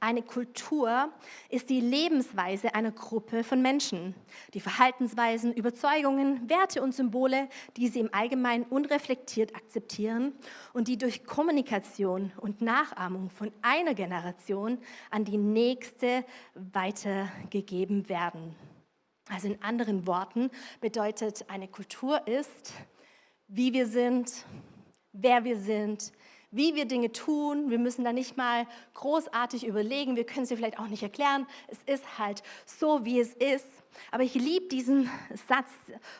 eine 0.00 0.22
Kultur 0.22 1.12
ist 1.50 1.68
die 1.68 1.82
Lebensweise 1.82 2.74
einer 2.74 2.92
Gruppe 2.92 3.44
von 3.44 3.60
Menschen, 3.60 4.14
die 4.54 4.60
Verhaltensweisen, 4.60 5.52
Überzeugungen, 5.52 6.48
Werte 6.48 6.80
und 6.80 6.94
Symbole, 6.94 7.50
die 7.76 7.88
sie 7.88 8.00
im 8.00 8.08
Allgemeinen 8.14 8.64
unreflektiert 8.64 9.54
akzeptieren 9.54 10.32
und 10.72 10.88
die 10.88 10.96
durch 10.96 11.26
Kommunikation 11.26 12.32
und 12.38 12.62
Nachahmung 12.62 13.28
von 13.28 13.52
einer 13.60 13.92
Generation 13.92 14.78
an 15.10 15.26
die 15.26 15.36
nächste 15.36 16.24
weitergegeben 16.54 18.08
werden. 18.08 18.56
Also 19.28 19.48
in 19.48 19.62
anderen 19.62 20.06
Worten 20.06 20.50
bedeutet, 20.80 21.44
eine 21.50 21.68
Kultur 21.68 22.26
ist, 22.26 22.72
wie 23.46 23.74
wir 23.74 23.86
sind, 23.86 24.46
wer 25.12 25.44
wir 25.44 25.58
sind, 25.58 26.12
wie 26.50 26.74
wir 26.74 26.84
Dinge 26.84 27.12
tun. 27.12 27.70
Wir 27.70 27.78
müssen 27.78 28.04
da 28.04 28.12
nicht 28.12 28.36
mal 28.36 28.66
großartig 28.94 29.66
überlegen. 29.66 30.16
Wir 30.16 30.24
können 30.24 30.42
es 30.42 30.48
vielleicht 30.48 30.78
auch 30.78 30.88
nicht 30.88 31.02
erklären. 31.02 31.46
Es 31.68 31.78
ist 31.86 32.18
halt 32.18 32.42
so, 32.66 33.04
wie 33.04 33.20
es 33.20 33.34
ist. 33.34 33.66
Aber 34.10 34.22
ich 34.22 34.34
liebe 34.34 34.68
diesen 34.68 35.10
Satz 35.48 35.68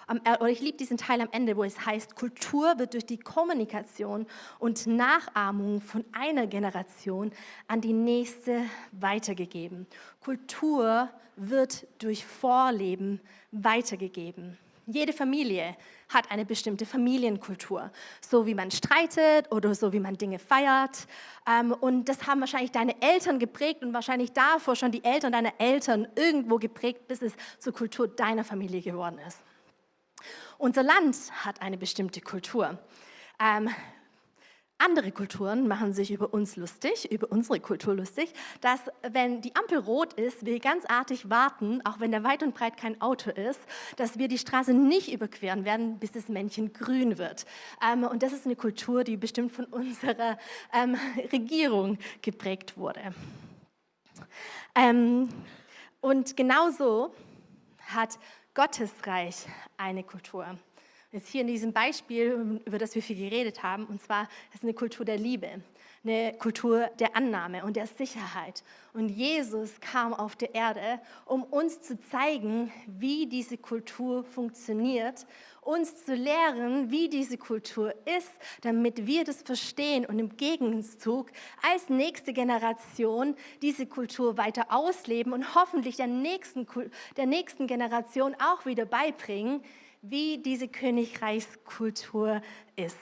oder 0.08 0.48
ich 0.48 0.60
liebe 0.60 0.76
diesen 0.76 0.96
Teil 0.96 1.20
am 1.20 1.28
Ende, 1.30 1.56
wo 1.56 1.64
es 1.64 1.86
heißt, 1.86 2.16
Kultur 2.16 2.78
wird 2.78 2.94
durch 2.94 3.06
die 3.06 3.18
Kommunikation 3.18 4.26
und 4.58 4.86
Nachahmung 4.86 5.80
von 5.80 6.04
einer 6.12 6.46
Generation 6.46 7.32
an 7.68 7.80
die 7.80 7.92
nächste 7.92 8.62
weitergegeben. 8.92 9.86
Kultur 10.20 11.08
wird 11.36 11.86
durch 11.98 12.26
Vorleben 12.26 13.20
weitergegeben. 13.52 14.58
Jede 14.86 15.12
Familie 15.12 15.76
hat 16.10 16.30
eine 16.30 16.44
bestimmte 16.44 16.84
Familienkultur, 16.84 17.90
so 18.20 18.46
wie 18.46 18.54
man 18.54 18.70
streitet 18.70 19.50
oder 19.50 19.74
so 19.74 19.92
wie 19.92 20.00
man 20.00 20.18
Dinge 20.18 20.38
feiert. 20.38 21.06
Ähm, 21.48 21.72
und 21.72 22.08
das 22.08 22.26
haben 22.26 22.40
wahrscheinlich 22.40 22.72
deine 22.72 23.00
Eltern 23.00 23.38
geprägt 23.38 23.82
und 23.82 23.94
wahrscheinlich 23.94 24.32
davor 24.32 24.76
schon 24.76 24.92
die 24.92 25.04
Eltern 25.04 25.32
deiner 25.32 25.52
Eltern 25.58 26.06
irgendwo 26.16 26.58
geprägt, 26.58 27.08
bis 27.08 27.22
es 27.22 27.32
zur 27.58 27.72
Kultur 27.72 28.08
deiner 28.08 28.44
Familie 28.44 28.82
geworden 28.82 29.18
ist. 29.26 29.38
Unser 30.58 30.82
Land 30.82 31.16
hat 31.44 31.62
eine 31.62 31.78
bestimmte 31.78 32.20
Kultur. 32.20 32.78
Andere 34.82 35.12
Kulturen 35.12 35.68
machen 35.68 35.92
sich 35.92 36.10
über 36.10 36.32
uns 36.32 36.56
lustig, 36.56 37.12
über 37.12 37.30
unsere 37.30 37.60
Kultur 37.60 37.94
lustig, 37.94 38.32
dass 38.62 38.80
wenn 39.02 39.42
die 39.42 39.54
Ampel 39.54 39.76
rot 39.76 40.14
ist, 40.14 40.46
wir 40.46 40.58
ganz 40.58 40.86
artig 40.86 41.28
warten, 41.28 41.84
auch 41.84 42.00
wenn 42.00 42.10
da 42.10 42.24
weit 42.24 42.42
und 42.42 42.54
breit 42.54 42.78
kein 42.78 42.98
Auto 43.02 43.28
ist, 43.30 43.60
dass 43.96 44.18
wir 44.18 44.26
die 44.26 44.38
Straße 44.38 44.72
nicht 44.72 45.12
überqueren 45.12 45.66
werden, 45.66 45.98
bis 45.98 46.12
das 46.12 46.30
Männchen 46.30 46.72
grün 46.72 47.18
wird. 47.18 47.44
Ähm, 47.86 48.04
und 48.04 48.22
das 48.22 48.32
ist 48.32 48.46
eine 48.46 48.56
Kultur, 48.56 49.04
die 49.04 49.18
bestimmt 49.18 49.52
von 49.52 49.66
unserer 49.66 50.38
ähm, 50.72 50.96
Regierung 51.30 51.98
geprägt 52.22 52.78
wurde. 52.78 53.12
Ähm, 54.74 55.28
und 56.00 56.38
genauso 56.38 57.14
hat 57.86 58.18
Gottes 58.54 58.92
Reich 59.04 59.46
eine 59.76 60.04
Kultur. 60.04 60.46
Jetzt 61.12 61.28
hier 61.28 61.40
in 61.40 61.48
diesem 61.48 61.72
Beispiel, 61.72 62.60
über 62.64 62.78
das 62.78 62.94
wir 62.94 63.02
viel 63.02 63.16
geredet 63.16 63.64
haben, 63.64 63.84
und 63.86 64.00
zwar 64.00 64.28
ist 64.54 64.62
eine 64.62 64.74
Kultur 64.74 65.04
der 65.04 65.18
Liebe, 65.18 65.60
eine 66.04 66.34
Kultur 66.34 66.86
der 67.00 67.16
Annahme 67.16 67.64
und 67.64 67.74
der 67.74 67.88
Sicherheit. 67.88 68.62
Und 68.92 69.08
Jesus 69.08 69.80
kam 69.80 70.14
auf 70.14 70.36
der 70.36 70.54
Erde, 70.54 71.00
um 71.26 71.42
uns 71.42 71.80
zu 71.80 71.98
zeigen, 71.98 72.70
wie 72.86 73.26
diese 73.26 73.58
Kultur 73.58 74.22
funktioniert, 74.22 75.26
uns 75.62 76.04
zu 76.04 76.14
lehren, 76.14 76.92
wie 76.92 77.08
diese 77.08 77.38
Kultur 77.38 77.92
ist, 78.06 78.30
damit 78.60 79.08
wir 79.08 79.24
das 79.24 79.42
verstehen 79.42 80.06
und 80.06 80.20
im 80.20 80.36
Gegenzug 80.36 81.32
als 81.68 81.88
nächste 81.88 82.32
Generation 82.32 83.34
diese 83.62 83.86
Kultur 83.86 84.36
weiter 84.36 84.66
ausleben 84.68 85.32
und 85.32 85.56
hoffentlich 85.56 85.96
der 85.96 86.06
nächsten, 86.06 86.68
der 87.16 87.26
nächsten 87.26 87.66
Generation 87.66 88.36
auch 88.38 88.64
wieder 88.64 88.84
beibringen, 88.84 89.64
wie 90.02 90.38
diese 90.38 90.68
Königreichskultur 90.68 92.42
ist. 92.76 92.98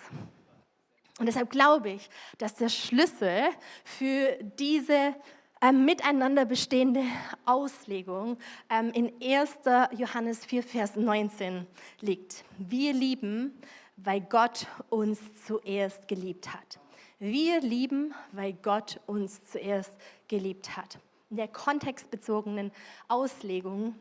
Und 1.18 1.26
deshalb 1.26 1.50
glaube 1.50 1.90
ich, 1.90 2.08
dass 2.38 2.54
der 2.54 2.68
Schlüssel 2.68 3.48
für 3.84 4.38
diese 4.58 5.14
ähm, 5.60 5.84
miteinander 5.84 6.44
bestehende 6.44 7.02
Auslegung 7.44 8.38
ähm, 8.70 8.92
in 8.92 9.12
1. 9.20 9.58
Johannes 9.96 10.44
4, 10.44 10.62
Vers 10.62 10.94
19 10.94 11.66
liegt. 12.00 12.44
Wir 12.56 12.92
lieben, 12.92 13.60
weil 13.96 14.20
Gott 14.20 14.66
uns 14.88 15.18
zuerst 15.44 16.06
geliebt 16.06 16.54
hat. 16.54 16.78
Wir 17.18 17.60
lieben, 17.60 18.14
weil 18.30 18.52
Gott 18.52 19.00
uns 19.06 19.42
zuerst 19.44 19.92
geliebt 20.28 20.76
hat. 20.76 21.00
In 21.30 21.36
der 21.36 21.48
kontextbezogenen 21.48 22.70
Auslegung, 23.08 23.96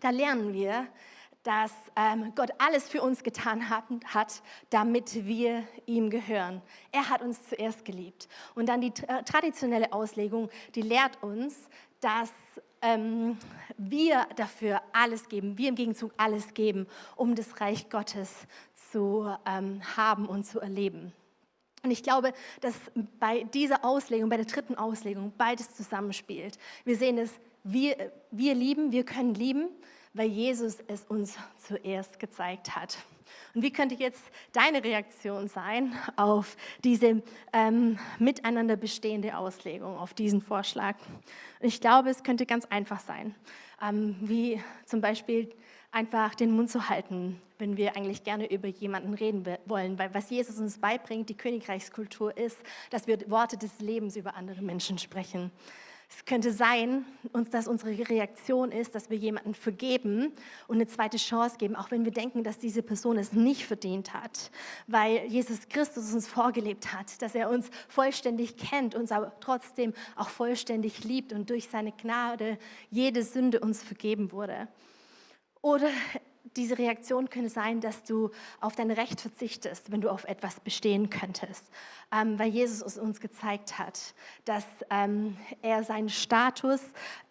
da 0.00 0.10
lernen 0.10 0.52
wir, 0.52 0.86
dass 1.42 1.72
ähm, 1.96 2.32
Gott 2.34 2.50
alles 2.58 2.88
für 2.88 3.02
uns 3.02 3.22
getan 3.22 3.68
hat, 3.68 3.84
hat, 4.06 4.42
damit 4.70 5.26
wir 5.26 5.64
ihm 5.86 6.10
gehören. 6.10 6.62
Er 6.92 7.08
hat 7.08 7.22
uns 7.22 7.48
zuerst 7.48 7.84
geliebt. 7.84 8.28
Und 8.54 8.68
dann 8.68 8.80
die 8.80 8.92
äh, 9.08 9.22
traditionelle 9.24 9.92
Auslegung, 9.92 10.50
die 10.74 10.82
lehrt 10.82 11.22
uns, 11.22 11.68
dass 12.00 12.30
ähm, 12.80 13.38
wir 13.76 14.26
dafür 14.36 14.82
alles 14.92 15.28
geben, 15.28 15.58
wir 15.58 15.68
im 15.68 15.74
Gegenzug 15.74 16.12
alles 16.16 16.54
geben, 16.54 16.86
um 17.16 17.34
das 17.34 17.60
Reich 17.60 17.88
Gottes 17.90 18.30
zu 18.90 19.34
ähm, 19.46 19.80
haben 19.96 20.26
und 20.26 20.44
zu 20.44 20.60
erleben. 20.60 21.12
Und 21.84 21.90
ich 21.90 22.02
glaube, 22.02 22.32
dass 22.60 22.74
bei 23.18 23.42
dieser 23.44 23.84
Auslegung, 23.84 24.28
bei 24.28 24.36
der 24.36 24.46
dritten 24.46 24.76
Auslegung, 24.76 25.32
beides 25.36 25.74
zusammenspielt. 25.74 26.58
Wir 26.84 26.96
sehen 26.96 27.18
es, 27.18 27.32
wir, 27.64 28.12
wir 28.30 28.54
lieben, 28.54 28.92
wir 28.92 29.04
können 29.04 29.34
lieben, 29.34 29.68
weil 30.14 30.28
Jesus 30.28 30.78
es 30.88 31.04
uns 31.04 31.36
zuerst 31.66 32.18
gezeigt 32.18 32.76
hat. 32.76 32.98
Und 33.54 33.62
wie 33.62 33.72
könnte 33.72 33.94
jetzt 33.94 34.22
deine 34.52 34.82
Reaktion 34.82 35.48
sein 35.48 35.94
auf 36.16 36.56
diese 36.84 37.22
ähm, 37.52 37.98
miteinander 38.18 38.76
bestehende 38.76 39.36
Auslegung, 39.36 39.96
auf 39.96 40.14
diesen 40.14 40.40
Vorschlag? 40.40 40.96
Und 41.60 41.68
ich 41.68 41.80
glaube, 41.80 42.10
es 42.10 42.22
könnte 42.22 42.46
ganz 42.46 42.64
einfach 42.66 43.00
sein, 43.00 43.34
ähm, 43.82 44.16
wie 44.20 44.62
zum 44.86 45.00
Beispiel 45.00 45.50
einfach 45.90 46.34
den 46.34 46.50
Mund 46.50 46.70
zu 46.70 46.88
halten, 46.88 47.40
wenn 47.58 47.76
wir 47.76 47.96
eigentlich 47.96 48.24
gerne 48.24 48.50
über 48.50 48.68
jemanden 48.68 49.12
reden 49.14 49.46
wollen. 49.66 49.98
Weil 49.98 50.12
was 50.14 50.30
Jesus 50.30 50.58
uns 50.58 50.78
beibringt, 50.78 51.28
die 51.28 51.36
Königreichskultur 51.36 52.36
ist, 52.36 52.58
dass 52.90 53.06
wir 53.06 53.30
Worte 53.30 53.58
des 53.58 53.78
Lebens 53.80 54.16
über 54.16 54.34
andere 54.34 54.62
Menschen 54.62 54.98
sprechen. 54.98 55.50
Es 56.14 56.26
könnte 56.26 56.52
sein, 56.52 57.06
dass 57.50 57.66
unsere 57.66 58.08
Reaktion 58.08 58.70
ist, 58.70 58.94
dass 58.94 59.08
wir 59.08 59.16
jemanden 59.16 59.54
vergeben 59.54 60.32
und 60.68 60.76
eine 60.76 60.86
zweite 60.86 61.16
Chance 61.16 61.56
geben, 61.56 61.74
auch 61.74 61.90
wenn 61.90 62.04
wir 62.04 62.12
denken, 62.12 62.44
dass 62.44 62.58
diese 62.58 62.82
Person 62.82 63.16
es 63.16 63.32
nicht 63.32 63.64
verdient 63.64 64.12
hat, 64.12 64.50
weil 64.86 65.24
Jesus 65.26 65.68
Christus 65.68 66.12
uns 66.12 66.28
vorgelebt 66.28 66.92
hat, 66.92 67.22
dass 67.22 67.34
er 67.34 67.48
uns 67.48 67.70
vollständig 67.88 68.58
kennt, 68.58 68.94
uns 68.94 69.10
aber 69.10 69.32
trotzdem 69.40 69.94
auch 70.14 70.28
vollständig 70.28 71.02
liebt 71.02 71.32
und 71.32 71.48
durch 71.48 71.68
seine 71.68 71.92
Gnade 71.92 72.58
jede 72.90 73.22
Sünde 73.22 73.60
uns 73.60 73.82
vergeben 73.82 74.32
wurde. 74.32 74.68
Oder 75.62 75.88
diese 76.56 76.78
Reaktion 76.78 77.30
könnte 77.30 77.48
sein, 77.48 77.80
dass 77.80 78.02
du 78.02 78.30
auf 78.60 78.74
dein 78.74 78.90
Recht 78.90 79.20
verzichtest, 79.20 79.90
wenn 79.90 80.00
du 80.00 80.10
auf 80.10 80.24
etwas 80.24 80.60
bestehen 80.60 81.08
könntest. 81.08 81.64
Ähm, 82.12 82.38
weil 82.38 82.48
Jesus 82.48 82.82
es 82.82 82.98
uns 82.98 83.20
gezeigt 83.20 83.78
hat, 83.78 84.14
dass 84.44 84.66
ähm, 84.90 85.36
er 85.62 85.82
seinen 85.84 86.08
Status 86.08 86.80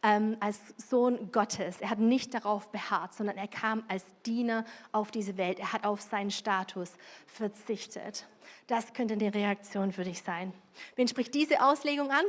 ähm, 0.02 0.38
als 0.40 0.60
Sohn 0.78 1.32
Gottes, 1.32 1.82
er 1.82 1.92
hat 1.92 2.00
nicht 2.00 2.34
darauf 2.34 2.72
beharrt, 2.72 3.14
sondern 3.14 3.38
er 3.38 3.48
kam 3.48 3.84
als 3.88 4.06
Diener 4.26 4.66
auf 4.92 5.12
diese 5.12 5.38
Welt. 5.38 5.60
Er 5.60 5.74
hat 5.74 5.86
auf 5.86 6.02
seinen 6.02 6.32
Status 6.32 6.92
verzichtet. 7.28 8.26
Das 8.68 8.94
könnte 8.94 9.14
eine 9.14 9.34
Reaktion 9.34 9.92
für 9.92 10.04
dich 10.04 10.22
sein. 10.22 10.54
Wen 10.96 11.08
spricht 11.08 11.34
diese 11.34 11.64
Auslegung 11.64 12.10
an? 12.12 12.26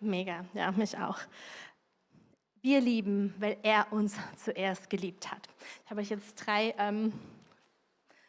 Mega, 0.00 0.44
ja, 0.52 0.72
mich 0.72 0.98
auch. 0.98 1.18
Wir 2.66 2.80
lieben, 2.80 3.32
weil 3.38 3.58
er 3.62 3.92
uns 3.92 4.16
zuerst 4.42 4.90
geliebt 4.90 5.30
hat. 5.30 5.48
Ich 5.84 5.90
habe 5.92 6.00
euch 6.00 6.10
jetzt 6.10 6.34
drei 6.34 6.74
ähm, 6.78 7.12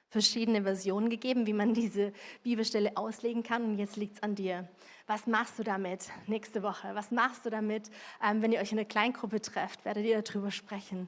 verschiedene 0.09 0.61
Versionen 0.61 1.09
gegeben, 1.09 1.47
wie 1.47 1.53
man 1.53 1.73
diese 1.73 2.13
Bibelstelle 2.43 2.97
auslegen 2.97 3.41
kann. 3.41 3.63
Und 3.63 3.79
jetzt 3.79 3.95
liegt 3.95 4.17
es 4.17 4.21
an 4.21 4.35
dir. 4.35 4.67
Was 5.07 5.25
machst 5.25 5.57
du 5.57 5.63
damit 5.63 6.11
nächste 6.27 6.61
Woche? 6.61 6.93
Was 6.93 7.09
machst 7.09 7.47
du 7.47 7.49
damit, 7.49 7.89
ähm, 8.23 8.43
wenn 8.43 8.51
ihr 8.51 8.59
euch 8.59 8.71
in 8.71 8.77
einer 8.77 8.87
Kleingruppe 8.87 9.41
trefft? 9.41 9.83
Werdet 9.85 10.05
ihr 10.05 10.21
darüber 10.21 10.51
sprechen? 10.51 11.07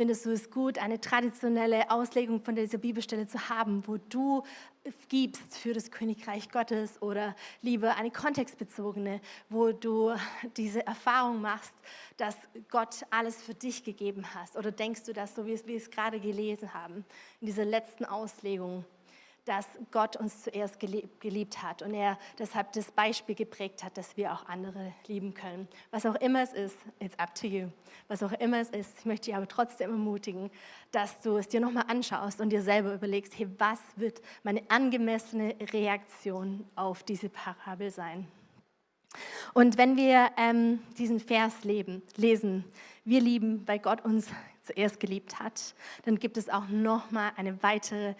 Findest 0.00 0.24
du 0.24 0.30
es 0.30 0.50
gut, 0.50 0.78
eine 0.78 0.98
traditionelle 0.98 1.90
Auslegung 1.90 2.42
von 2.42 2.54
dieser 2.56 2.78
Bibelstelle 2.78 3.26
zu 3.26 3.50
haben, 3.50 3.86
wo 3.86 3.98
du 3.98 4.42
gibst 5.10 5.58
für 5.58 5.74
das 5.74 5.90
Königreich 5.90 6.48
Gottes 6.48 7.02
oder 7.02 7.36
lieber 7.60 7.96
eine 7.96 8.10
kontextbezogene, 8.10 9.20
wo 9.50 9.72
du 9.72 10.14
diese 10.56 10.86
Erfahrung 10.86 11.42
machst, 11.42 11.74
dass 12.16 12.34
Gott 12.70 13.04
alles 13.10 13.42
für 13.42 13.52
dich 13.52 13.84
gegeben 13.84 14.24
hat? 14.34 14.56
Oder 14.56 14.72
denkst 14.72 15.02
du 15.02 15.12
das, 15.12 15.34
so 15.34 15.44
wie 15.44 15.60
wir 15.66 15.76
es 15.76 15.90
gerade 15.90 16.18
gelesen 16.18 16.72
haben, 16.72 17.04
in 17.42 17.48
dieser 17.48 17.66
letzten 17.66 18.06
Auslegung? 18.06 18.86
Dass 19.50 19.66
Gott 19.90 20.14
uns 20.14 20.44
zuerst 20.44 20.78
geliebt 20.78 21.60
hat 21.60 21.82
und 21.82 21.92
er 21.92 22.16
deshalb 22.38 22.72
das 22.72 22.92
Beispiel 22.92 23.34
geprägt 23.34 23.82
hat, 23.82 23.98
dass 23.98 24.16
wir 24.16 24.32
auch 24.32 24.46
andere 24.46 24.92
lieben 25.08 25.34
können. 25.34 25.66
Was 25.90 26.06
auch 26.06 26.14
immer 26.14 26.40
es 26.40 26.52
ist, 26.52 26.76
it's 27.00 27.18
up 27.18 27.34
to 27.34 27.48
you. 27.48 27.66
Was 28.06 28.22
auch 28.22 28.30
immer 28.30 28.60
es 28.60 28.70
ist, 28.70 29.00
ich 29.00 29.06
möchte 29.06 29.24
dich 29.24 29.34
aber 29.34 29.48
trotzdem 29.48 29.90
ermutigen, 29.90 30.52
dass 30.92 31.20
du 31.20 31.36
es 31.36 31.48
dir 31.48 31.58
nochmal 31.58 31.86
anschaust 31.88 32.40
und 32.40 32.50
dir 32.50 32.62
selber 32.62 32.94
überlegst, 32.94 33.36
hey, 33.36 33.48
was 33.58 33.80
wird 33.96 34.22
meine 34.44 34.62
angemessene 34.70 35.56
Reaktion 35.72 36.64
auf 36.76 37.02
diese 37.02 37.28
Parabel 37.28 37.90
sein? 37.90 38.28
Und 39.52 39.78
wenn 39.78 39.96
wir 39.96 40.30
ähm, 40.36 40.78
diesen 40.96 41.18
Vers 41.18 41.64
leben, 41.64 42.02
lesen, 42.14 42.64
wir 43.04 43.20
lieben, 43.20 43.66
weil 43.66 43.80
Gott 43.80 44.04
uns 44.04 44.28
zuerst 44.62 45.00
geliebt 45.00 45.38
hat, 45.38 45.74
dann 46.04 46.18
gibt 46.18 46.36
es 46.36 46.48
auch 46.48 46.68
noch 46.68 47.10
mal 47.10 47.32
eine 47.36 47.62
weitere 47.62 48.14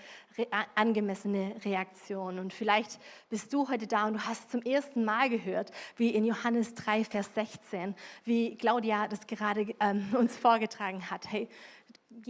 angemessene 0.74 1.54
Reaktion. 1.64 2.38
Und 2.38 2.52
vielleicht 2.52 2.98
bist 3.28 3.52
du 3.52 3.68
heute 3.68 3.86
da 3.86 4.06
und 4.06 4.14
du 4.14 4.20
hast 4.20 4.50
zum 4.50 4.62
ersten 4.62 5.04
Mal 5.04 5.28
gehört, 5.28 5.70
wie 5.96 6.10
in 6.10 6.24
Johannes 6.24 6.74
3, 6.74 7.04
Vers 7.04 7.30
16, 7.34 7.94
wie 8.24 8.56
Claudia 8.56 9.08
das 9.08 9.26
gerade 9.26 9.74
ähm, 9.80 10.14
uns 10.18 10.36
vorgetragen 10.36 11.10
hat. 11.10 11.30
Hey, 11.30 11.48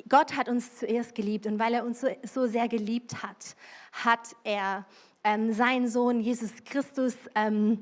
Gott 0.08 0.36
hat 0.36 0.48
uns 0.48 0.76
zuerst 0.76 1.14
geliebt 1.14 1.46
und 1.46 1.58
weil 1.58 1.74
er 1.74 1.84
uns 1.84 2.00
so, 2.00 2.08
so 2.22 2.46
sehr 2.46 2.68
geliebt 2.68 3.22
hat, 3.22 3.56
hat 3.92 4.36
er 4.44 4.86
ähm, 5.24 5.52
seinen 5.52 5.88
Sohn 5.88 6.20
Jesus 6.20 6.50
Christus 6.64 7.14
ähm, 7.34 7.80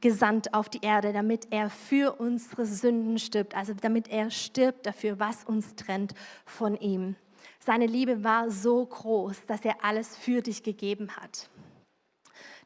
gesandt 0.00 0.54
auf 0.54 0.68
die 0.68 0.80
Erde, 0.82 1.12
damit 1.12 1.48
er 1.50 1.70
für 1.70 2.20
unsere 2.20 2.66
Sünden 2.66 3.18
stirbt, 3.18 3.54
also 3.54 3.74
damit 3.74 4.08
er 4.08 4.30
stirbt 4.30 4.86
dafür, 4.86 5.18
was 5.18 5.44
uns 5.44 5.74
trennt 5.74 6.14
von 6.44 6.76
ihm. 6.76 7.16
Seine 7.58 7.86
Liebe 7.86 8.24
war 8.24 8.50
so 8.50 8.84
groß, 8.84 9.46
dass 9.46 9.64
er 9.64 9.84
alles 9.84 10.16
für 10.16 10.40
dich 10.40 10.62
gegeben 10.62 11.10
hat, 11.16 11.50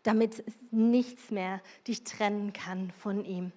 damit 0.05 0.45
nichts 0.73 1.31
mehr 1.31 1.61
dich 1.87 2.05
trennen 2.05 2.53
kann 2.53 2.91
von 2.93 3.25
ihm. 3.25 3.53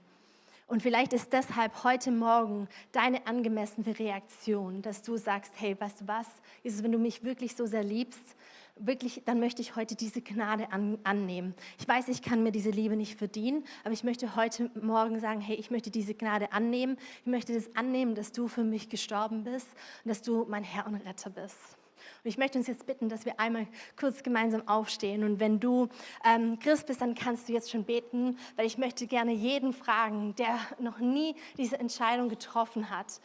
Und 0.68 0.84
vielleicht 0.84 1.14
ist 1.14 1.32
deshalb 1.32 1.86
heute 1.86 2.12
Morgen 2.12 2.68
deine 2.92 3.26
angemessene 3.26 3.98
Reaktion, 3.98 4.82
dass 4.82 5.02
du 5.02 5.16
sagst, 5.16 5.54
hey, 5.56 5.80
weißt 5.80 6.02
du 6.02 6.08
was, 6.08 6.28
Jesus, 6.62 6.84
wenn 6.84 6.92
du 6.92 6.98
mich 6.98 7.24
wirklich 7.24 7.56
so 7.56 7.66
sehr 7.66 7.84
liebst, 7.84 8.36
wirklich, 8.80 9.24
dann 9.26 9.40
möchte 9.40 9.62
ich 9.62 9.76
heute 9.76 9.96
diese 9.96 10.22
Gnade 10.22 10.72
an, 10.72 10.98
annehmen. 11.04 11.56
Ich 11.80 11.88
weiß, 11.88 12.08
ich 12.10 12.22
kann 12.22 12.44
mir 12.44 12.52
diese 12.52 12.70
Liebe 12.70 12.96
nicht 12.96 13.18
verdienen, 13.18 13.64
aber 13.84 13.94
ich 13.94 14.04
möchte 14.04 14.36
heute 14.36 14.70
Morgen 14.82 15.20
sagen, 15.20 15.42
hey, 15.42 15.56
ich 15.56 15.72
möchte 15.72 15.92
diese 15.92 16.14
Gnade 16.14 16.52
annehmen. 16.52 16.98
Ich 17.22 17.28
möchte 17.28 17.54
das 17.54 17.76
annehmen, 17.76 18.16
dass 18.16 18.32
du 18.32 18.48
für 18.48 18.64
mich 18.64 18.90
gestorben 18.90 19.44
bist 19.44 19.68
und 20.04 20.10
dass 20.10 20.22
du 20.22 20.46
mein 20.50 20.64
Herr 20.64 20.88
und 20.88 20.96
Retter 20.96 21.30
bist. 21.30 21.78
Und 22.24 22.30
ich 22.30 22.38
möchte 22.38 22.58
uns 22.58 22.68
jetzt 22.68 22.86
bitten, 22.86 23.10
dass 23.10 23.26
wir 23.26 23.40
einmal 23.40 23.68
kurz 24.00 24.24
gemeinsam 24.24 24.68
aufstehen. 24.68 25.24
Und 25.24 25.40
wenn 25.40 25.60
du 25.60 25.90
ähm, 26.26 26.60
Christ 26.60 26.88
bist, 26.88 27.02
dann 27.02 27.16
kannst 27.16 27.50
du 27.50 27.54
jetzt 27.54 27.72
schon 27.72 27.84
beten, 27.84 28.38
weil 28.56 28.66
ich 28.66 28.78
möchte 28.78 29.08
gerne 29.08 29.34
jeden 29.34 29.74
fragen, 29.74 30.36
der 30.36 30.60
noch 30.80 31.00
nie 31.00 31.36
diese 31.58 31.80
Entscheidung 31.80 32.30
getroffen 32.30 32.90
hat, 32.90 33.20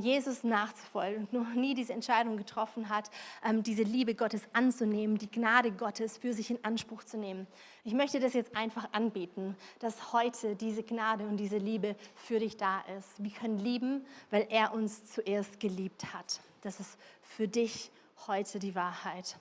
Jesus 0.00 0.44
nachzufolgen 0.44 1.24
und 1.24 1.32
noch 1.32 1.54
nie 1.54 1.74
diese 1.74 1.92
Entscheidung 1.92 2.36
getroffen 2.36 2.88
hat, 2.88 3.10
ähm, 3.44 3.62
diese 3.62 3.82
Liebe 3.82 4.14
Gottes 4.14 4.42
anzunehmen, 4.52 5.18
die 5.18 5.30
Gnade 5.30 5.72
Gottes 5.72 6.18
für 6.18 6.32
sich 6.32 6.50
in 6.50 6.64
Anspruch 6.64 7.02
zu 7.02 7.18
nehmen. 7.18 7.46
Ich 7.84 7.92
möchte 7.92 8.20
das 8.20 8.32
jetzt 8.32 8.54
einfach 8.54 8.92
anbieten, 8.92 9.56
dass 9.80 10.12
heute 10.12 10.54
diese 10.54 10.84
Gnade 10.84 11.26
und 11.26 11.36
diese 11.36 11.58
Liebe 11.58 11.96
für 12.14 12.38
dich 12.38 12.56
da 12.56 12.80
ist. 12.96 13.22
Wir 13.22 13.32
können 13.32 13.58
lieben, 13.58 14.06
weil 14.30 14.46
er 14.50 14.72
uns 14.72 15.04
zuerst 15.12 15.58
geliebt 15.58 16.14
hat. 16.14 16.40
Das 16.62 16.78
ist 16.78 16.96
für 17.22 17.48
dich 17.48 17.90
heute 18.28 18.60
die 18.60 18.74
Wahrheit. 18.74 19.36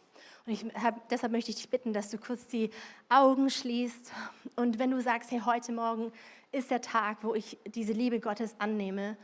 Und 0.46 0.54
ich 0.54 0.66
hab, 0.82 1.08
deshalb 1.10 1.32
möchte 1.32 1.52
ich 1.52 1.58
dich 1.58 1.70
bitten, 1.70 1.94
dass 1.94 2.10
du 2.10 2.18
kurz 2.18 2.48
die 2.48 2.72
Augen 3.10 3.50
schließt. 3.50 4.12
Und 4.56 4.80
wenn 4.80 4.92
du 4.92 5.02
sagst, 5.02 5.32
hey, 5.32 5.42
heute 5.46 5.72
Morgen 5.72 6.12
ist 6.52 6.72
der 6.72 6.82
Tag, 6.82 7.18
wo 7.22 7.36
ich 7.36 7.58
diese 7.68 7.94
Liebe 7.94 8.20
Gottes 8.20 8.56
annehme 8.60 9.18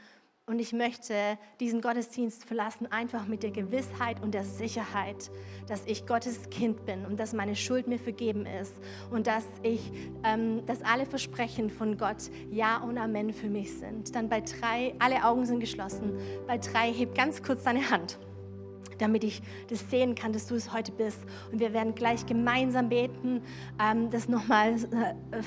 und 0.48 0.60
ich 0.60 0.74
möchte 0.74 1.14
diesen 1.60 1.82
Gottesdienst 1.82 2.46
verlassen, 2.46 2.88
einfach 2.92 3.28
mit 3.28 3.44
der 3.44 3.52
Gewissheit 3.52 4.22
und 4.22 4.34
der 4.34 4.44
Sicherheit, 4.44 5.32
dass 5.68 5.86
ich 5.86 6.06
Gottes 6.06 6.50
Kind 6.50 6.86
bin 6.86 7.06
und 7.06 7.20
dass 7.20 7.34
meine 7.34 7.56
Schuld 7.56 7.88
mir 7.88 8.00
vergeben 8.00 8.46
ist 8.46 8.74
und 9.12 9.28
dass 9.28 9.46
ich, 9.64 9.92
ähm, 10.24 10.66
dass 10.66 10.82
alle 10.82 11.06
Versprechen 11.06 11.70
von 11.70 11.98
Gott 11.98 12.30
Ja 12.50 12.78
und 12.78 12.98
Amen 12.98 13.34
für 13.34 13.50
mich 13.50 13.78
sind. 13.78 14.16
Dann 14.16 14.30
bei 14.30 14.42
drei, 14.42 14.94
alle 15.00 15.24
Augen 15.24 15.46
sind 15.46 15.60
geschlossen. 15.60 16.18
Bei 16.48 16.58
drei, 16.58 16.92
heb 16.92 17.16
ganz 17.16 17.42
kurz 17.42 17.64
deine 17.64 17.90
Hand 17.90 18.20
damit 18.98 19.24
ich 19.24 19.42
das 19.68 19.90
sehen 19.90 20.14
kann, 20.14 20.32
dass 20.32 20.46
du 20.46 20.54
es 20.54 20.74
heute 20.74 20.92
bist. 20.92 21.20
Und 21.52 21.60
wir 21.60 21.74
werden 21.74 21.96
gleich 21.96 22.24
gemeinsam 22.28 22.90
beten, 22.90 23.42
ähm, 23.82 24.12
das 24.12 24.30
nochmal 24.30 24.76
äh, 24.76 25.42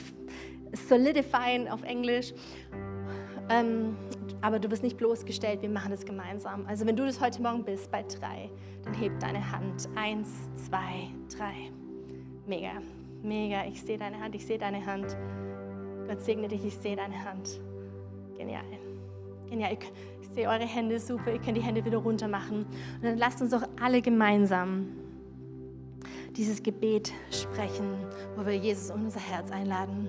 solidifieren 0.89 1.69
auf 1.69 1.85
Englisch. 1.85 2.35
Ähm, 3.51 3.97
aber 4.41 4.59
du 4.59 4.69
bist 4.69 4.83
nicht 4.83 4.97
bloßgestellt, 4.97 5.63
wir 5.63 5.69
machen 5.69 5.91
das 5.91 6.05
gemeinsam. 6.05 6.67
Also 6.67 6.87
wenn 6.87 6.97
du 6.97 7.05
das 7.05 7.21
heute 7.21 7.41
Morgen 7.43 7.65
bist 7.65 7.91
bei 7.91 8.03
drei, 8.03 8.51
dann 8.85 8.95
heb 8.95 9.19
deine 9.21 9.51
Hand. 9.53 9.89
Eins, 9.95 10.29
zwei, 10.67 11.09
drei. 11.37 11.71
Mega, 12.47 12.73
mega. 13.23 13.65
Ich 13.67 13.83
sehe 13.83 13.99
deine 13.99 14.21
Hand, 14.21 14.35
ich 14.35 14.45
sehe 14.45 14.59
deine 14.59 14.85
Hand. 14.85 15.17
Gott 16.07 16.21
segne 16.21 16.49
dich, 16.49 16.65
ich 16.65 16.77
sehe 16.77 16.97
deine 16.97 17.25
Hand. 17.25 17.61
Genial. 18.37 18.65
Genial. 19.49 19.79
Ich 20.21 20.29
sehe 20.29 20.49
eure 20.49 20.67
Hände 20.67 20.99
super. 20.99 21.33
Ihr 21.33 21.41
könnt 21.41 21.57
die 21.57 21.63
Hände 21.63 21.85
wieder 21.85 21.99
runter 21.99 22.29
machen. 22.29 22.67
Und 22.97 23.03
dann 23.03 23.17
lasst 23.17 23.41
uns 23.41 23.51
doch 23.51 23.63
alle 23.81 24.03
gemeinsam 24.03 24.89
dieses 26.37 26.63
Gebet 26.63 27.13
sprechen, 27.31 27.97
wo 28.37 28.45
wir 28.45 28.57
Jesus 28.57 28.91
in 28.91 29.05
unser 29.05 29.21
Herz 29.21 29.51
einladen. 29.51 30.09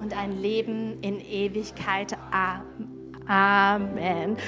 und 0.00 0.16
ein 0.16 0.40
Leben 0.40 1.00
in 1.02 1.20
Ewigkeit. 1.20 2.16
Amen. 3.26 4.38